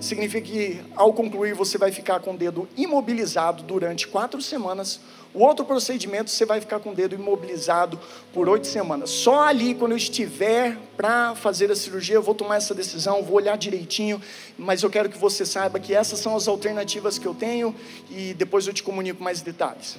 significa 0.00 0.46
que 0.46 0.80
ao 0.94 1.12
concluir 1.12 1.54
você 1.54 1.78
vai 1.78 1.90
ficar 1.90 2.20
com 2.20 2.34
o 2.34 2.36
dedo 2.36 2.68
imobilizado 2.76 3.62
durante 3.62 4.06
quatro 4.06 4.40
semanas. 4.42 5.00
O 5.32 5.40
outro 5.40 5.64
procedimento 5.64 6.30
você 6.30 6.46
vai 6.46 6.60
ficar 6.60 6.80
com 6.80 6.90
o 6.90 6.94
dedo 6.94 7.14
imobilizado 7.14 7.98
por 8.32 8.48
oito 8.48 8.66
semanas. 8.66 9.10
Só 9.10 9.42
ali, 9.42 9.74
quando 9.74 9.92
eu 9.92 9.98
estiver 9.98 10.78
para 10.96 11.34
fazer 11.34 11.70
a 11.70 11.76
cirurgia, 11.76 12.14
eu 12.14 12.22
vou 12.22 12.34
tomar 12.34 12.56
essa 12.56 12.74
decisão, 12.74 13.22
vou 13.22 13.36
olhar 13.36 13.56
direitinho, 13.56 14.20
mas 14.56 14.82
eu 14.82 14.88
quero 14.88 15.10
que 15.10 15.18
você 15.18 15.44
saiba 15.44 15.78
que 15.78 15.94
essas 15.94 16.18
são 16.18 16.34
as 16.34 16.48
alternativas 16.48 17.18
que 17.18 17.26
eu 17.26 17.34
tenho 17.34 17.74
e 18.10 18.32
depois 18.32 18.66
eu 18.66 18.72
te 18.72 18.82
comunico 18.82 19.22
mais 19.22 19.42
detalhes. 19.42 19.98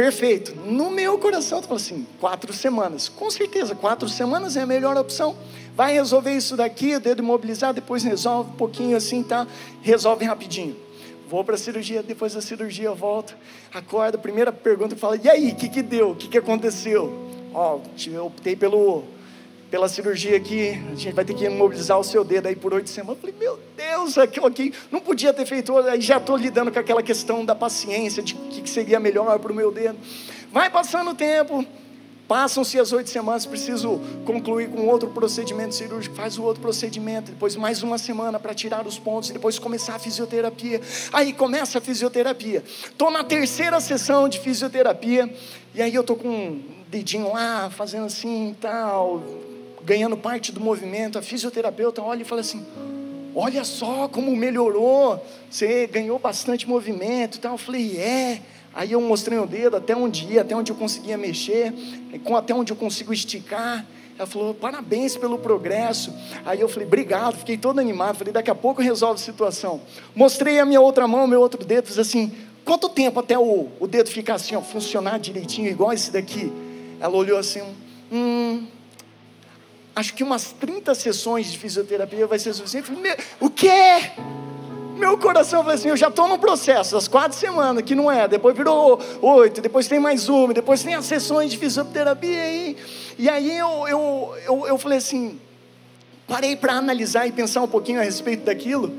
Perfeito. 0.00 0.54
No 0.56 0.90
meu 0.90 1.18
coração, 1.18 1.58
eu 1.58 1.62
falo 1.62 1.76
assim: 1.76 2.06
quatro 2.18 2.52
semanas. 2.54 3.08
Com 3.08 3.30
certeza, 3.30 3.74
quatro 3.74 4.08
semanas 4.08 4.56
é 4.56 4.62
a 4.62 4.66
melhor 4.66 4.96
opção 4.96 5.36
vai 5.74 5.94
resolver 5.94 6.34
isso 6.34 6.56
daqui, 6.56 6.94
o 6.94 7.00
dedo 7.00 7.22
imobilizado, 7.22 7.80
depois 7.80 8.02
resolve 8.02 8.50
um 8.50 8.54
pouquinho 8.54 8.96
assim, 8.96 9.22
tá? 9.22 9.46
Resolve 9.80 10.26
rapidinho. 10.26 10.76
Vou 11.26 11.42
para 11.42 11.54
a 11.54 11.58
cirurgia, 11.58 12.02
depois 12.02 12.34
da 12.34 12.40
cirurgia 12.42 12.86
eu 12.86 12.94
volto, 12.94 13.34
acordo, 13.72 14.18
primeira 14.18 14.52
pergunta 14.52 14.94
fala, 14.96 15.16
e 15.16 15.28
aí, 15.28 15.52
o 15.52 15.54
que, 15.54 15.68
que 15.68 15.80
deu? 15.80 16.10
O 16.10 16.16
que, 16.16 16.28
que 16.28 16.36
aconteceu? 16.36 17.30
Ó, 17.54 17.78
eu 18.06 18.26
optei 18.26 18.56
pelo, 18.56 19.04
pela 19.70 19.88
cirurgia 19.88 20.36
aqui, 20.36 20.70
a 20.70 20.94
gente 20.96 21.12
vai 21.12 21.24
ter 21.24 21.32
que 21.32 21.44
imobilizar 21.44 21.98
o 21.98 22.02
seu 22.02 22.24
dedo 22.24 22.48
aí 22.48 22.56
por 22.56 22.74
oito 22.74 22.90
semanas. 22.90 23.22
Eu 23.22 23.32
falei, 23.32 23.36
meu 23.38 23.58
Deus, 23.76 24.18
aquilo 24.18 24.46
aqui, 24.46 24.74
não 24.90 25.00
podia 25.00 25.32
ter 25.32 25.46
feito, 25.46 25.76
aí 25.78 26.00
já 26.00 26.16
estou 26.16 26.36
lidando 26.36 26.72
com 26.72 26.78
aquela 26.78 27.02
questão 27.02 27.44
da 27.44 27.54
paciência, 27.54 28.22
de 28.22 28.34
o 28.34 28.38
que, 28.48 28.68
seria 28.68 28.98
melhor 28.98 29.38
para 29.38 29.52
o 29.52 29.54
meu 29.54 29.70
dedo. 29.70 29.96
Vai 30.52 30.68
passando 30.68 31.12
o 31.12 31.14
tempo, 31.14 31.64
Passam-se 32.26 32.78
as 32.78 32.92
oito 32.92 33.10
semanas, 33.10 33.44
preciso 33.44 34.00
concluir 34.24 34.70
com 34.70 34.86
outro 34.86 35.10
procedimento 35.10 35.74
cirúrgico, 35.74 36.14
faz 36.14 36.38
o 36.38 36.44
outro 36.44 36.62
procedimento, 36.62 37.32
depois 37.32 37.56
mais 37.56 37.82
uma 37.82 37.98
semana 37.98 38.38
para 38.38 38.54
tirar 38.54 38.86
os 38.86 39.00
pontos, 39.00 39.30
depois 39.30 39.58
começar 39.58 39.96
a 39.96 39.98
fisioterapia. 39.98 40.80
Aí 41.12 41.32
começa 41.32 41.78
a 41.78 41.80
fisioterapia. 41.80 42.62
Estou 42.84 43.10
na 43.10 43.24
terceira 43.24 43.80
sessão 43.80 44.28
de 44.28 44.38
fisioterapia, 44.38 45.28
e 45.74 45.82
aí 45.82 45.92
eu 45.92 46.02
estou 46.02 46.14
com 46.14 46.28
um 46.28 46.62
dedinho 46.88 47.32
lá, 47.32 47.68
fazendo 47.68 48.06
assim 48.06 48.54
tal, 48.60 49.24
ganhando 49.84 50.16
parte 50.16 50.52
do 50.52 50.60
movimento. 50.60 51.18
A 51.18 51.22
fisioterapeuta 51.22 52.02
olha 52.02 52.22
e 52.22 52.24
fala 52.24 52.40
assim: 52.40 52.64
Olha 53.34 53.64
só 53.64 54.08
como 54.08 54.34
melhorou, 54.34 55.24
você 55.50 55.86
ganhou 55.86 56.18
bastante 56.18 56.68
movimento 56.68 57.36
e 57.36 57.40
tal. 57.40 57.52
Eu 57.52 57.58
falei: 57.58 57.98
É. 57.98 58.42
Aí 58.72 58.92
eu 58.92 59.00
mostrei 59.00 59.36
o 59.36 59.46
dedo 59.46 59.76
até 59.76 59.96
onde 59.96 60.26
ia, 60.26 60.42
até 60.42 60.54
onde 60.54 60.70
eu 60.70 60.76
conseguia 60.76 61.18
mexer, 61.18 61.74
até 62.38 62.54
onde 62.54 62.72
eu 62.72 62.76
consigo 62.76 63.12
esticar. 63.12 63.84
Ela 64.16 64.26
falou, 64.26 64.52
parabéns 64.52 65.16
pelo 65.16 65.38
progresso. 65.38 66.12
Aí 66.44 66.60
eu 66.60 66.68
falei, 66.68 66.86
obrigado, 66.86 67.38
fiquei 67.38 67.56
todo 67.56 67.80
animado. 67.80 68.16
Falei, 68.18 68.32
daqui 68.32 68.50
a 68.50 68.54
pouco 68.54 68.82
resolve 68.82 69.14
a 69.14 69.24
situação. 69.24 69.80
Mostrei 70.14 70.60
a 70.60 70.66
minha 70.66 70.80
outra 70.80 71.08
mão, 71.08 71.26
meu 71.26 71.40
outro 71.40 71.64
dedo, 71.64 71.86
fiz 71.86 71.98
assim, 71.98 72.30
quanto 72.64 72.88
tempo 72.90 73.18
até 73.18 73.38
o, 73.38 73.68
o 73.80 73.86
dedo 73.86 74.10
ficar 74.10 74.34
assim, 74.34 74.54
ó, 74.54 74.60
funcionar 74.60 75.18
direitinho, 75.18 75.68
igual 75.68 75.92
esse 75.92 76.10
daqui? 76.12 76.52
Ela 77.00 77.16
olhou 77.16 77.38
assim, 77.38 77.62
hum, 78.12 78.66
acho 80.00 80.14
que 80.14 80.24
umas 80.24 80.52
30 80.52 80.94
sessões 80.94 81.52
de 81.52 81.58
fisioterapia 81.58 82.26
vai 82.26 82.38
ser 82.38 82.54
suficiente. 82.54 82.90
Eu 82.90 82.96
falei, 82.96 83.16
o 83.38 83.50
quê? 83.50 84.10
meu 85.00 85.16
coração 85.16 85.60
falou 85.60 85.74
assim: 85.74 85.88
eu 85.88 85.96
já 85.96 86.08
estou 86.08 86.28
no 86.28 86.38
processo, 86.38 86.94
das 86.94 87.08
quatro 87.08 87.36
semanas, 87.36 87.82
que 87.82 87.94
não 87.94 88.12
é, 88.12 88.28
depois 88.28 88.54
virou 88.54 89.00
oito, 89.22 89.60
depois 89.62 89.88
tem 89.88 89.98
mais 89.98 90.28
uma, 90.28 90.52
depois 90.52 90.82
tem 90.82 90.94
as 90.94 91.06
sessões 91.06 91.50
de 91.50 91.56
fisioterapia. 91.56 92.52
E, 92.52 92.76
e 93.18 93.28
aí 93.28 93.56
eu, 93.56 93.88
eu, 93.88 94.34
eu, 94.44 94.66
eu 94.66 94.78
falei 94.78 94.98
assim: 94.98 95.40
parei 96.28 96.54
para 96.54 96.74
analisar 96.74 97.26
e 97.26 97.32
pensar 97.32 97.62
um 97.62 97.68
pouquinho 97.68 97.98
a 97.98 98.02
respeito 98.02 98.44
daquilo, 98.44 98.92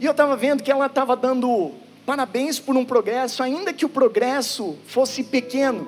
e 0.00 0.06
eu 0.06 0.12
estava 0.12 0.34
vendo 0.36 0.62
que 0.62 0.70
ela 0.72 0.86
estava 0.86 1.14
dando 1.14 1.72
parabéns 2.06 2.58
por 2.58 2.74
um 2.74 2.84
progresso, 2.84 3.42
ainda 3.42 3.72
que 3.72 3.84
o 3.84 3.88
progresso 3.88 4.76
fosse 4.86 5.22
pequeno. 5.22 5.86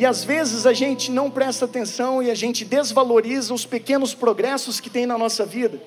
E 0.00 0.06
às 0.06 0.24
vezes 0.24 0.64
a 0.64 0.72
gente 0.72 1.10
não 1.10 1.30
presta 1.30 1.66
atenção 1.66 2.22
e 2.22 2.30
a 2.30 2.34
gente 2.34 2.64
desvaloriza 2.64 3.52
os 3.52 3.66
pequenos 3.66 4.14
progressos 4.14 4.80
que 4.80 4.88
tem 4.88 5.04
na 5.04 5.18
nossa 5.18 5.44
vida 5.44 5.78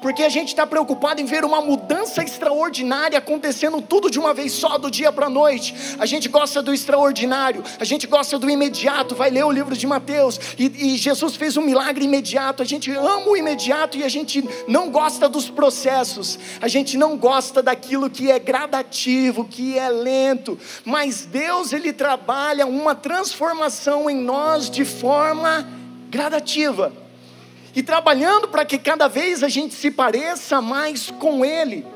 porque 0.00 0.22
a 0.22 0.28
gente 0.28 0.48
está 0.48 0.66
preocupado 0.66 1.20
em 1.20 1.24
ver 1.24 1.44
uma 1.44 1.60
mudança 1.60 2.22
extraordinária 2.22 3.18
acontecendo 3.18 3.80
tudo 3.82 4.10
de 4.10 4.18
uma 4.18 4.32
vez 4.32 4.52
só, 4.52 4.78
do 4.78 4.90
dia 4.90 5.12
para 5.12 5.26
a 5.26 5.30
noite. 5.30 5.74
A 5.98 6.06
gente 6.06 6.28
gosta 6.28 6.62
do 6.62 6.72
extraordinário, 6.72 7.62
a 7.78 7.84
gente 7.84 8.06
gosta 8.06 8.38
do 8.38 8.48
imediato. 8.48 9.14
Vai 9.14 9.30
ler 9.30 9.44
o 9.44 9.50
livro 9.50 9.76
de 9.76 9.86
Mateus 9.86 10.40
e, 10.58 10.94
e 10.94 10.96
Jesus 10.96 11.36
fez 11.36 11.56
um 11.56 11.62
milagre 11.62 12.04
imediato. 12.04 12.62
A 12.62 12.66
gente 12.66 12.90
ama 12.90 13.28
o 13.28 13.36
imediato 13.36 13.96
e 13.96 14.04
a 14.04 14.08
gente 14.08 14.46
não 14.66 14.90
gosta 14.90 15.28
dos 15.28 15.50
processos, 15.50 16.38
a 16.60 16.68
gente 16.68 16.96
não 16.96 17.16
gosta 17.16 17.62
daquilo 17.62 18.10
que 18.10 18.30
é 18.30 18.38
gradativo, 18.38 19.44
que 19.44 19.78
é 19.78 19.88
lento. 19.88 20.58
Mas 20.84 21.24
Deus, 21.24 21.72
Ele 21.72 21.92
trabalha 21.92 22.66
uma 22.66 22.94
transformação 22.94 24.08
em 24.08 24.16
nós 24.16 24.70
de 24.70 24.84
forma 24.84 25.68
gradativa 26.10 26.99
e 27.74 27.82
trabalhando 27.82 28.48
para 28.48 28.64
que 28.64 28.78
cada 28.78 29.08
vez 29.08 29.42
a 29.42 29.48
gente 29.48 29.74
se 29.74 29.90
pareça 29.90 30.60
mais 30.60 31.10
com 31.10 31.44
Ele. 31.44 31.86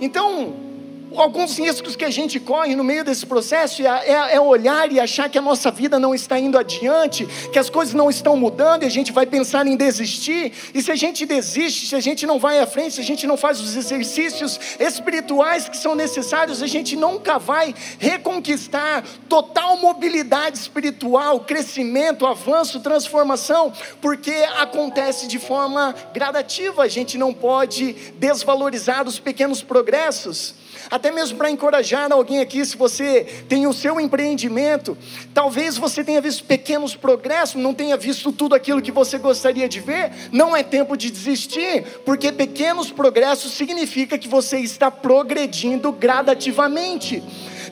Então, 0.00 0.71
alguns 1.20 1.58
riscos 1.58 1.96
que 1.96 2.04
a 2.04 2.10
gente 2.10 2.38
corre 2.40 2.74
no 2.74 2.84
meio 2.84 3.04
desse 3.04 3.26
processo 3.26 3.82
é, 3.82 3.86
é, 3.86 4.34
é, 4.36 4.40
olhar 4.40 4.90
e 4.92 5.00
achar 5.00 5.28
que 5.28 5.38
a 5.38 5.42
nossa 5.42 5.70
vida 5.70 5.98
não 5.98 6.14
está 6.14 6.38
indo 6.38 6.58
adiante, 6.58 7.26
que 7.52 7.58
as 7.58 7.68
coisas 7.68 7.94
não 7.94 8.08
estão 8.08 8.36
mudando 8.36 8.82
e 8.82 8.86
a 8.86 8.90
gente 8.90 9.12
vai 9.12 9.26
pensar 9.26 9.66
em 9.66 9.76
desistir. 9.76 10.52
E 10.74 10.82
se 10.82 10.90
a 10.90 10.96
gente 10.96 11.26
desiste, 11.26 11.86
se 11.86 11.94
a 11.94 12.00
gente 12.00 12.26
não 12.26 12.38
vai 12.38 12.58
à 12.58 12.66
frente, 12.66 12.94
se 12.94 13.00
a 13.00 13.04
gente 13.04 13.26
não 13.26 13.36
faz 13.36 13.60
os 13.60 13.76
exercícios 13.76 14.58
espirituais 14.78 15.68
que 15.68 15.76
são 15.76 15.94
necessários, 15.94 16.62
a 16.62 16.66
gente 16.66 16.96
nunca 16.96 17.38
vai 17.38 17.74
reconquistar 17.98 19.04
total 19.28 19.76
mobilidade 19.78 20.58
espiritual, 20.58 21.40
crescimento, 21.40 22.26
avanço, 22.26 22.80
transformação, 22.80 23.72
porque 24.00 24.32
acontece 24.58 25.26
de 25.26 25.38
forma 25.38 25.94
gradativa. 26.14 26.82
A 26.82 26.88
gente 26.88 27.18
não 27.18 27.32
pode 27.32 27.92
desvalorizar 28.18 29.06
os 29.06 29.18
pequenos 29.18 29.62
progressos 29.62 30.61
até 30.92 31.10
mesmo 31.10 31.38
para 31.38 31.50
encorajar 31.50 32.12
alguém 32.12 32.40
aqui, 32.40 32.62
se 32.66 32.76
você 32.76 33.24
tem 33.48 33.66
o 33.66 33.72
seu 33.72 33.98
empreendimento, 33.98 34.94
talvez 35.32 35.78
você 35.78 36.04
tenha 36.04 36.20
visto 36.20 36.44
pequenos 36.44 36.94
progressos, 36.94 37.62
não 37.62 37.72
tenha 37.72 37.96
visto 37.96 38.30
tudo 38.30 38.54
aquilo 38.54 38.82
que 38.82 38.92
você 38.92 39.16
gostaria 39.16 39.66
de 39.66 39.80
ver, 39.80 40.12
não 40.30 40.54
é 40.54 40.62
tempo 40.62 40.94
de 40.94 41.10
desistir, 41.10 41.82
porque 42.04 42.30
pequenos 42.30 42.90
progressos 42.92 43.52
significa 43.52 44.18
que 44.18 44.28
você 44.28 44.58
está 44.58 44.90
progredindo 44.90 45.90
gradativamente. 45.92 47.22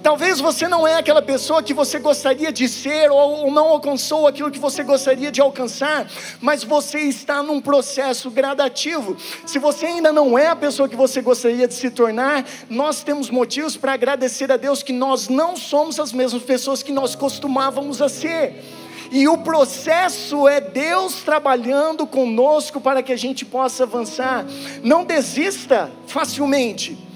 Talvez 0.03 0.41
você 0.41 0.67
não 0.67 0.87
é 0.87 0.95
aquela 0.97 1.21
pessoa 1.21 1.63
que 1.63 1.75
você 1.75 1.99
gostaria 1.99 2.51
de 2.51 2.67
ser 2.69 3.11
ou 3.11 3.51
não 3.51 3.69
alcançou 3.69 4.27
aquilo 4.27 4.51
que 4.51 4.59
você 4.59 4.83
gostaria 4.83 5.31
de 5.31 5.43
alcançar, 5.43 6.07
mas 6.41 6.65
você 6.65 7.01
está 7.01 7.43
num 7.43 7.61
processo 7.61 8.31
gradativo. 8.31 9.17
Se 9.45 9.59
você 9.59 9.87
ainda 9.87 10.11
não 10.11 10.39
é 10.39 10.47
a 10.47 10.57
pessoa 10.57 10.89
que 10.89 10.97
você 10.97 11.21
gostaria 11.21 11.69
de 11.69 11.75
se 11.75 11.91
tornar, 11.91 12.47
nós 12.71 13.03
temos 13.03 13.29
motivos 13.29 13.77
para 13.77 13.93
agradecer 13.93 14.51
a 14.51 14.57
Deus 14.57 14.83
que 14.83 14.93
nós 14.93 15.29
não 15.29 15.55
somos 15.55 16.01
as 16.01 16.13
mesmas 16.13 16.43
pessoas 16.43 16.83
que 16.83 16.93
nós 16.93 17.15
costumávamos 17.15 18.01
a 18.01 18.09
ser. 18.09 18.65
E 19.13 19.29
o 19.29 19.37
processo 19.39 20.49
é 20.49 20.61
Deus 20.61 21.17
trabalhando 21.23 22.07
conosco 22.07 22.81
para 22.81 23.03
que 23.03 23.13
a 23.13 23.19
gente 23.19 23.45
possa 23.45 23.83
avançar. 23.83 24.47
Não 24.83 25.05
desista 25.05 25.91
facilmente 26.07 27.10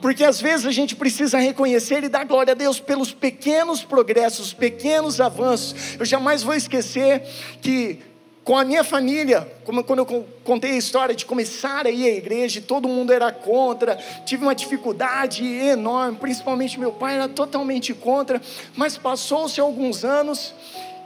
porque 0.00 0.24
às 0.24 0.40
vezes 0.40 0.66
a 0.66 0.70
gente 0.70 0.96
precisa 0.96 1.38
reconhecer 1.38 2.04
e 2.04 2.08
dar 2.08 2.24
glória 2.24 2.52
a 2.52 2.54
Deus 2.54 2.80
pelos 2.80 3.12
pequenos 3.12 3.82
progressos, 3.82 4.52
pequenos 4.52 5.20
avanços. 5.20 5.96
Eu 5.98 6.04
jamais 6.04 6.42
vou 6.42 6.54
esquecer 6.54 7.22
que 7.60 8.00
com 8.48 8.56
a 8.56 8.64
minha 8.64 8.82
família, 8.82 9.46
como 9.62 9.84
quando 9.84 9.98
eu 9.98 10.26
contei 10.42 10.70
a 10.70 10.76
história 10.76 11.14
de 11.14 11.26
começar 11.26 11.86
a 11.86 11.90
ir 11.90 12.06
à 12.06 12.16
igreja, 12.16 12.62
todo 12.66 12.88
mundo 12.88 13.12
era 13.12 13.30
contra, 13.30 13.96
tive 14.24 14.42
uma 14.42 14.54
dificuldade 14.54 15.44
enorme, 15.44 16.16
principalmente 16.16 16.80
meu 16.80 16.90
pai 16.90 17.16
era 17.16 17.28
totalmente 17.28 17.92
contra, 17.92 18.40
mas 18.74 18.96
passou-se 18.96 19.60
alguns 19.60 20.02
anos 20.02 20.54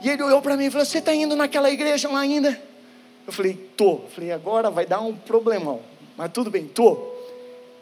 e 0.01 0.09
ele 0.09 0.23
olhou 0.23 0.41
para 0.41 0.55
mim 0.55 0.67
e 0.67 0.71
falou: 0.71 0.85
Você 0.85 0.99
está 0.99 1.13
indo 1.13 1.35
naquela 1.35 1.69
igreja 1.69 2.07
lá 2.07 2.19
ainda? 2.19 2.57
Eu 3.27 3.33
falei: 3.33 3.53
Tô. 3.75 3.91
Eu 3.91 4.09
falei: 4.15 4.31
Agora 4.31 4.69
vai 4.69 4.85
dar 4.85 5.01
um 5.01 5.13
problemão, 5.13 5.81
mas 6.15 6.31
tudo 6.31 6.49
bem, 6.49 6.65
tô. 6.65 7.12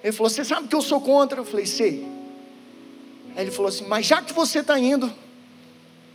Ele 0.04 0.12
falou: 0.12 0.30
Você 0.30 0.44
sabe 0.44 0.68
que 0.68 0.76
eu 0.76 0.82
sou 0.82 1.00
contra? 1.00 1.40
Eu 1.40 1.46
falei: 1.46 1.66
Sei. 1.66 2.08
Aí 3.36 3.44
ele 3.44 3.52
falou 3.52 3.70
assim: 3.70 3.86
Mas 3.88 4.06
já 4.06 4.22
que 4.22 4.34
você 4.34 4.60
está 4.60 4.78
indo, 4.80 5.12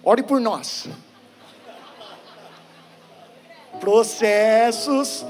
ore 0.03 0.23
por 0.23 0.41
nós. 0.41 0.89
Processos, 3.81 5.25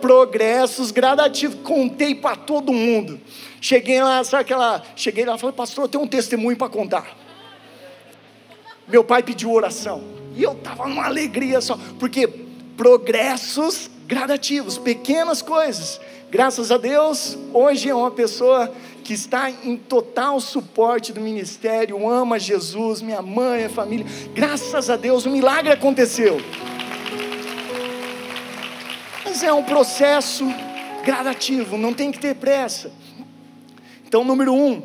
progressos 0.00 0.90
gradativos. 0.90 1.60
Contei 1.62 2.14
para 2.14 2.36
todo 2.36 2.72
mundo. 2.72 3.20
Cheguei 3.60 4.02
lá, 4.02 4.22
sabe 4.24 4.42
aquela. 4.42 4.82
Cheguei 4.96 5.24
lá 5.24 5.36
e 5.36 5.38
falei: 5.38 5.54
Pastor, 5.54 5.84
eu 5.84 5.88
tenho 5.88 6.04
um 6.04 6.08
testemunho 6.08 6.56
para 6.56 6.68
contar. 6.68 7.16
Meu 8.86 9.04
pai 9.04 9.22
pediu 9.22 9.52
oração. 9.52 10.02
E 10.34 10.42
eu 10.42 10.52
estava 10.52 10.88
numa 10.88 11.04
alegria 11.04 11.60
só. 11.60 11.78
Porque 11.98 12.26
progressos 12.26 13.90
gradativos, 14.06 14.78
pequenas 14.78 15.42
coisas 15.42 16.00
Graças 16.30 16.70
a 16.70 16.76
Deus, 16.76 17.38
hoje 17.54 17.88
é 17.88 17.94
uma 17.94 18.10
pessoa 18.10 18.70
que 19.02 19.14
está 19.14 19.50
em 19.50 19.78
total 19.78 20.38
suporte 20.40 21.10
do 21.10 21.22
ministério, 21.22 22.06
ama 22.06 22.38
Jesus, 22.38 23.00
minha 23.00 23.22
mãe, 23.22 23.64
a 23.64 23.70
família. 23.70 24.04
Graças 24.34 24.90
a 24.90 24.96
Deus, 24.96 25.24
um 25.24 25.30
milagre 25.30 25.72
aconteceu. 25.72 26.38
Mas 29.24 29.42
é 29.42 29.50
um 29.50 29.62
processo 29.62 30.44
gradativo, 31.02 31.78
não 31.78 31.94
tem 31.94 32.12
que 32.12 32.18
ter 32.18 32.34
pressa. 32.34 32.92
Então, 34.06 34.22
número 34.22 34.52
um, 34.52 34.82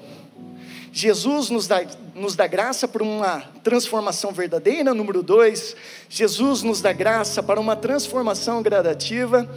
Jesus 0.93 1.49
nos 1.49 1.67
dá, 1.67 1.84
nos 2.15 2.38
dá 2.38 2.47
graça 2.47 2.88
para 2.88 3.03
uma 3.03 3.41
transformação 3.62 4.32
verdadeira. 4.32 4.93
Número 4.93 5.21
dois, 5.21 5.75
Jesus 6.08 6.63
nos 6.63 6.82
dá 6.82 6.93
graça 6.93 7.43
para 7.43 7.60
uma 7.60 7.75
transformação 7.75 8.63
gradativa. 8.63 9.49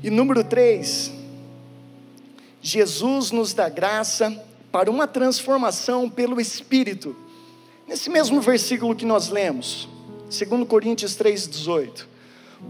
E 0.00 0.10
número 0.10 0.44
três, 0.44 1.10
Jesus 2.64 3.30
nos 3.30 3.52
dá 3.52 3.68
graça 3.68 4.42
para 4.72 4.90
uma 4.90 5.06
transformação 5.06 6.08
pelo 6.08 6.40
Espírito. 6.40 7.14
Nesse 7.86 8.08
mesmo 8.08 8.40
versículo 8.40 8.96
que 8.96 9.04
nós 9.04 9.28
lemos, 9.28 9.86
2 10.30 10.66
Coríntios 10.66 11.14
3,18. 11.14 12.06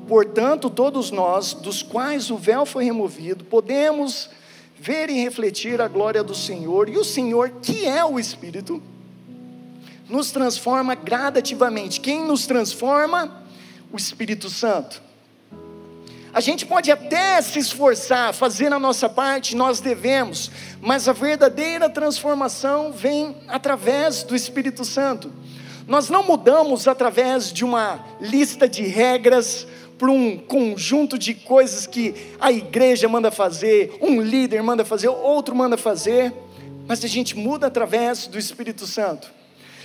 Portanto, 0.08 0.68
todos 0.68 1.12
nós, 1.12 1.54
dos 1.54 1.80
quais 1.80 2.28
o 2.28 2.36
véu 2.36 2.66
foi 2.66 2.82
removido, 2.82 3.44
podemos 3.44 4.28
ver 4.76 5.10
e 5.10 5.22
refletir 5.22 5.80
a 5.80 5.86
glória 5.86 6.24
do 6.24 6.34
Senhor, 6.34 6.88
e 6.88 6.98
o 6.98 7.04
Senhor, 7.04 7.50
que 7.62 7.86
é 7.86 8.04
o 8.04 8.18
Espírito, 8.18 8.82
nos 10.08 10.32
transforma 10.32 10.96
gradativamente. 10.96 12.00
Quem 12.00 12.26
nos 12.26 12.48
transforma? 12.48 13.44
O 13.92 13.96
Espírito 13.96 14.50
Santo. 14.50 15.00
A 16.34 16.40
gente 16.40 16.66
pode 16.66 16.90
até 16.90 17.40
se 17.40 17.60
esforçar, 17.60 18.34
fazer 18.34 18.72
a 18.72 18.78
nossa 18.78 19.08
parte, 19.08 19.54
nós 19.54 19.80
devemos, 19.80 20.50
mas 20.80 21.08
a 21.08 21.12
verdadeira 21.12 21.88
transformação 21.88 22.90
vem 22.90 23.36
através 23.46 24.24
do 24.24 24.34
Espírito 24.34 24.84
Santo. 24.84 25.32
Nós 25.86 26.10
não 26.10 26.24
mudamos 26.24 26.88
através 26.88 27.52
de 27.52 27.64
uma 27.64 28.04
lista 28.20 28.68
de 28.68 28.82
regras, 28.82 29.64
para 29.96 30.10
um 30.10 30.36
conjunto 30.36 31.16
de 31.16 31.34
coisas 31.34 31.86
que 31.86 32.14
a 32.40 32.50
igreja 32.50 33.08
manda 33.08 33.30
fazer, 33.30 33.96
um 34.00 34.20
líder 34.20 34.60
manda 34.60 34.84
fazer, 34.84 35.06
outro 35.06 35.54
manda 35.54 35.76
fazer, 35.76 36.34
mas 36.86 37.04
a 37.04 37.08
gente 37.08 37.36
muda 37.36 37.68
através 37.68 38.26
do 38.26 38.36
Espírito 38.36 38.86
Santo. 38.88 39.32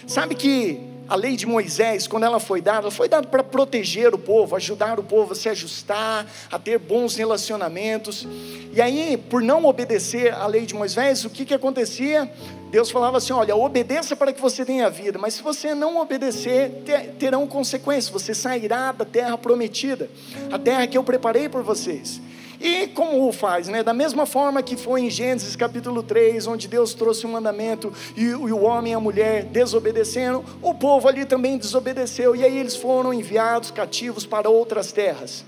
Sabe 0.08 0.34
que 0.34 0.80
a 1.10 1.16
lei 1.16 1.36
de 1.36 1.48
Moisés, 1.48 2.08
quando 2.08 2.24
ela 2.24 2.40
foi 2.40 2.62
dada, 2.62 2.82
ela 2.82 2.92
foi 2.92 3.10
dada 3.10 3.28
para 3.28 3.44
proteger 3.44 4.14
o 4.14 4.18
povo, 4.18 4.56
ajudar 4.56 5.00
o 5.00 5.04
povo 5.04 5.34
a 5.34 5.36
se 5.36 5.50
ajustar, 5.50 6.28
a 6.52 6.60
ter 6.60 6.78
bons 6.78 7.16
relacionamentos. 7.16 8.28
E 8.72 8.80
aí, 8.80 9.18
por 9.18 9.42
não 9.42 9.66
obedecer 9.66 10.32
à 10.32 10.46
lei 10.46 10.68
de 10.68 10.76
Moisés, 10.76 11.26
o 11.26 11.30
que, 11.30 11.46
que 11.46 11.54
acontecia? 11.54 12.32
Deus 12.70 12.92
falava 12.92 13.18
assim: 13.18 13.34
olha, 13.34 13.56
obedeça 13.56 14.16
para 14.16 14.32
que 14.32 14.40
você 14.40 14.64
tenha 14.64 14.88
vida, 14.88 15.18
mas 15.18 15.34
se 15.34 15.42
você 15.42 15.74
não 15.74 15.98
obedecer, 15.98 16.84
terão 17.18 17.48
consequências. 17.48 18.10
Você 18.10 18.36
sairá 18.36 18.92
da 18.92 19.04
terra 19.04 19.36
prometida, 19.36 20.10
a 20.52 20.60
terra 20.60 20.86
que 20.86 20.98
eu 20.98 21.04
preparei 21.04 21.50
por 21.50 21.64
vocês. 21.64 22.22
E 22.60 22.88
como 22.88 23.26
o 23.26 23.32
faz, 23.32 23.70
né? 23.70 23.82
Da 23.82 23.94
mesma 23.94 24.26
forma 24.26 24.62
que 24.62 24.76
foi 24.76 25.02
em 25.02 25.10
Gênesis 25.10 25.56
capítulo 25.56 26.04
3, 26.04 26.46
onde 26.46 26.68
Deus 26.68 26.94
trouxe 26.94 27.26
um 27.26 27.32
mandamento 27.32 27.94
e, 28.18 28.34
o 28.34 28.64
homem 28.64 28.92
e 28.92 28.96
a 28.96 29.00
mulher 29.00 29.46
desobedecendo, 29.46 30.44
o 30.62 30.74
povo 30.74 31.08
ali 31.08 31.24
também 31.24 31.58
desobedeceu, 31.58 32.36
e 32.36 32.44
aí 32.44 32.58
eles 32.58 32.76
foram 32.76 33.14
enviados 33.14 33.72
cativos 33.72 34.26
para 34.26 34.50
outras 34.50 34.92
terras. 34.92 35.46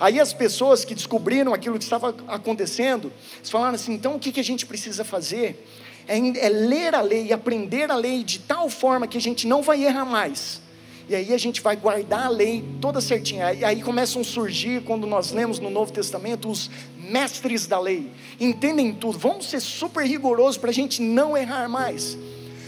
Aí 0.00 0.18
as 0.18 0.32
pessoas 0.32 0.84
que 0.84 0.96
descobriram 0.96 1.54
aquilo 1.54 1.78
que 1.78 1.84
estava 1.84 2.14
acontecendo, 2.26 3.12
falaram 3.44 3.76
assim: 3.76 3.92
então 3.92 4.16
o 4.16 4.18
que, 4.18 4.32
que 4.32 4.40
a 4.40 4.44
gente 4.44 4.66
precisa 4.66 5.04
fazer? 5.04 5.64
É, 6.08 6.18
é 6.18 6.48
ler 6.48 6.94
a 6.94 7.02
lei 7.02 7.32
aprender 7.32 7.90
a 7.90 7.94
lei 7.94 8.24
de 8.24 8.40
tal 8.40 8.68
forma 8.68 9.06
que 9.06 9.18
a 9.18 9.20
gente 9.20 9.46
não 9.46 9.62
vai 9.62 9.84
errar 9.84 10.04
mais 10.04 10.60
e 11.08 11.14
aí 11.14 11.32
a 11.32 11.38
gente 11.38 11.62
vai 11.62 11.74
guardar 11.74 12.26
a 12.26 12.28
lei 12.28 12.62
toda 12.80 13.00
certinha. 13.00 13.52
E 13.54 13.64
aí 13.64 13.82
começam 13.82 14.20
a 14.20 14.24
surgir, 14.24 14.82
quando 14.82 15.06
nós 15.06 15.32
lemos 15.32 15.58
no 15.58 15.70
Novo 15.70 15.90
Testamento, 15.90 16.50
os 16.50 16.70
mestres 16.98 17.66
da 17.66 17.80
lei. 17.80 18.10
Entendem 18.38 18.92
tudo. 18.92 19.18
Vamos 19.18 19.48
ser 19.48 19.60
super 19.60 20.04
rigorosos 20.04 20.58
para 20.58 20.68
a 20.68 20.72
gente 20.72 21.00
não 21.00 21.34
errar 21.34 21.66
mais. 21.66 22.18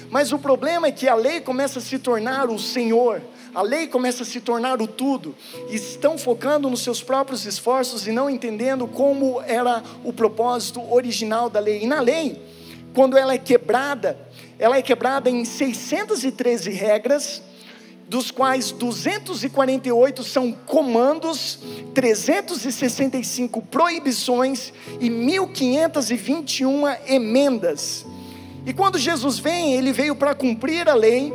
Mas 0.09 0.33
o 0.33 0.39
problema 0.39 0.87
é 0.87 0.93
que 0.93 1.07
a 1.07 1.15
lei 1.15 1.41
começa 1.41 1.79
a 1.79 1.83
se 1.83 1.99
tornar 1.99 2.51
o 2.51 2.59
Senhor, 2.59 3.23
a 3.55 3.63
lei 3.63 3.87
começa 3.87 4.25
a 4.25 4.27
se 4.27 4.41
tornar 4.41 4.83
o 4.83 4.87
tudo, 4.89 5.37
e 5.69 5.77
estão 5.77 6.19
focando 6.19 6.69
nos 6.69 6.81
seus 6.81 7.01
próprios 7.01 7.47
esforços 7.47 8.09
e 8.09 8.11
não 8.13 8.29
entendendo 8.29 8.89
como 8.89 9.41
era 9.43 9.85
o 10.03 10.13
propósito 10.13 10.83
original 10.93 11.49
da 11.49 11.61
lei. 11.61 11.83
E 11.83 11.87
na 11.87 12.01
lei, 12.01 12.43
quando 12.93 13.17
ela 13.17 13.35
é 13.35 13.39
quebrada, 13.39 14.19
ela 14.59 14.77
é 14.77 14.83
quebrada 14.83 15.31
em 15.31 15.45
613 15.45 16.71
regras, 16.71 17.41
dos 18.11 18.33
quais 18.33 18.73
248 18.73 20.25
são 20.25 20.51
comandos, 20.51 21.61
365 21.95 23.63
proibições 23.63 24.73
e 24.99 25.09
1521 25.09 26.89
emendas. 27.07 28.05
E 28.67 28.73
quando 28.73 28.99
Jesus 28.99 29.39
vem, 29.39 29.75
ele 29.75 29.93
veio 29.93 30.17
para 30.17 30.35
cumprir 30.35 30.89
a 30.89 30.95
lei, 30.95 31.33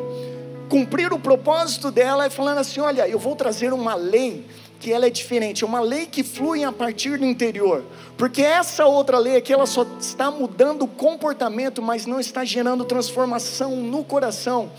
cumprir 0.68 1.14
o 1.14 1.18
propósito 1.18 1.90
dela, 1.90 2.28
e 2.28 2.30
falando 2.30 2.58
assim: 2.58 2.82
olha, 2.82 3.08
eu 3.08 3.18
vou 3.18 3.38
trazer 3.38 3.72
uma 3.72 3.96
lei 3.96 4.46
que 4.78 4.92
ela 4.92 5.06
é 5.06 5.10
diferente, 5.10 5.64
é 5.64 5.68
uma 5.68 5.80
lei 5.80 6.06
que 6.06 6.24
flui 6.24 6.66
a 6.66 6.74
partir 6.74 7.18
do 7.18 7.26
interior, 7.26 7.86
porque 8.18 8.42
essa 8.42 8.86
outra 8.86 9.18
lei 9.18 9.38
aqui 9.38 9.54
ela 9.54 9.66
só 9.66 9.86
está 9.98 10.30
mudando 10.30 10.82
o 10.82 10.88
comportamento, 10.88 11.82
mas 11.82 12.06
não 12.06 12.20
está 12.20 12.44
gerando 12.44 12.84
transformação 12.84 13.78
no 13.78 14.04
coração. 14.04 14.70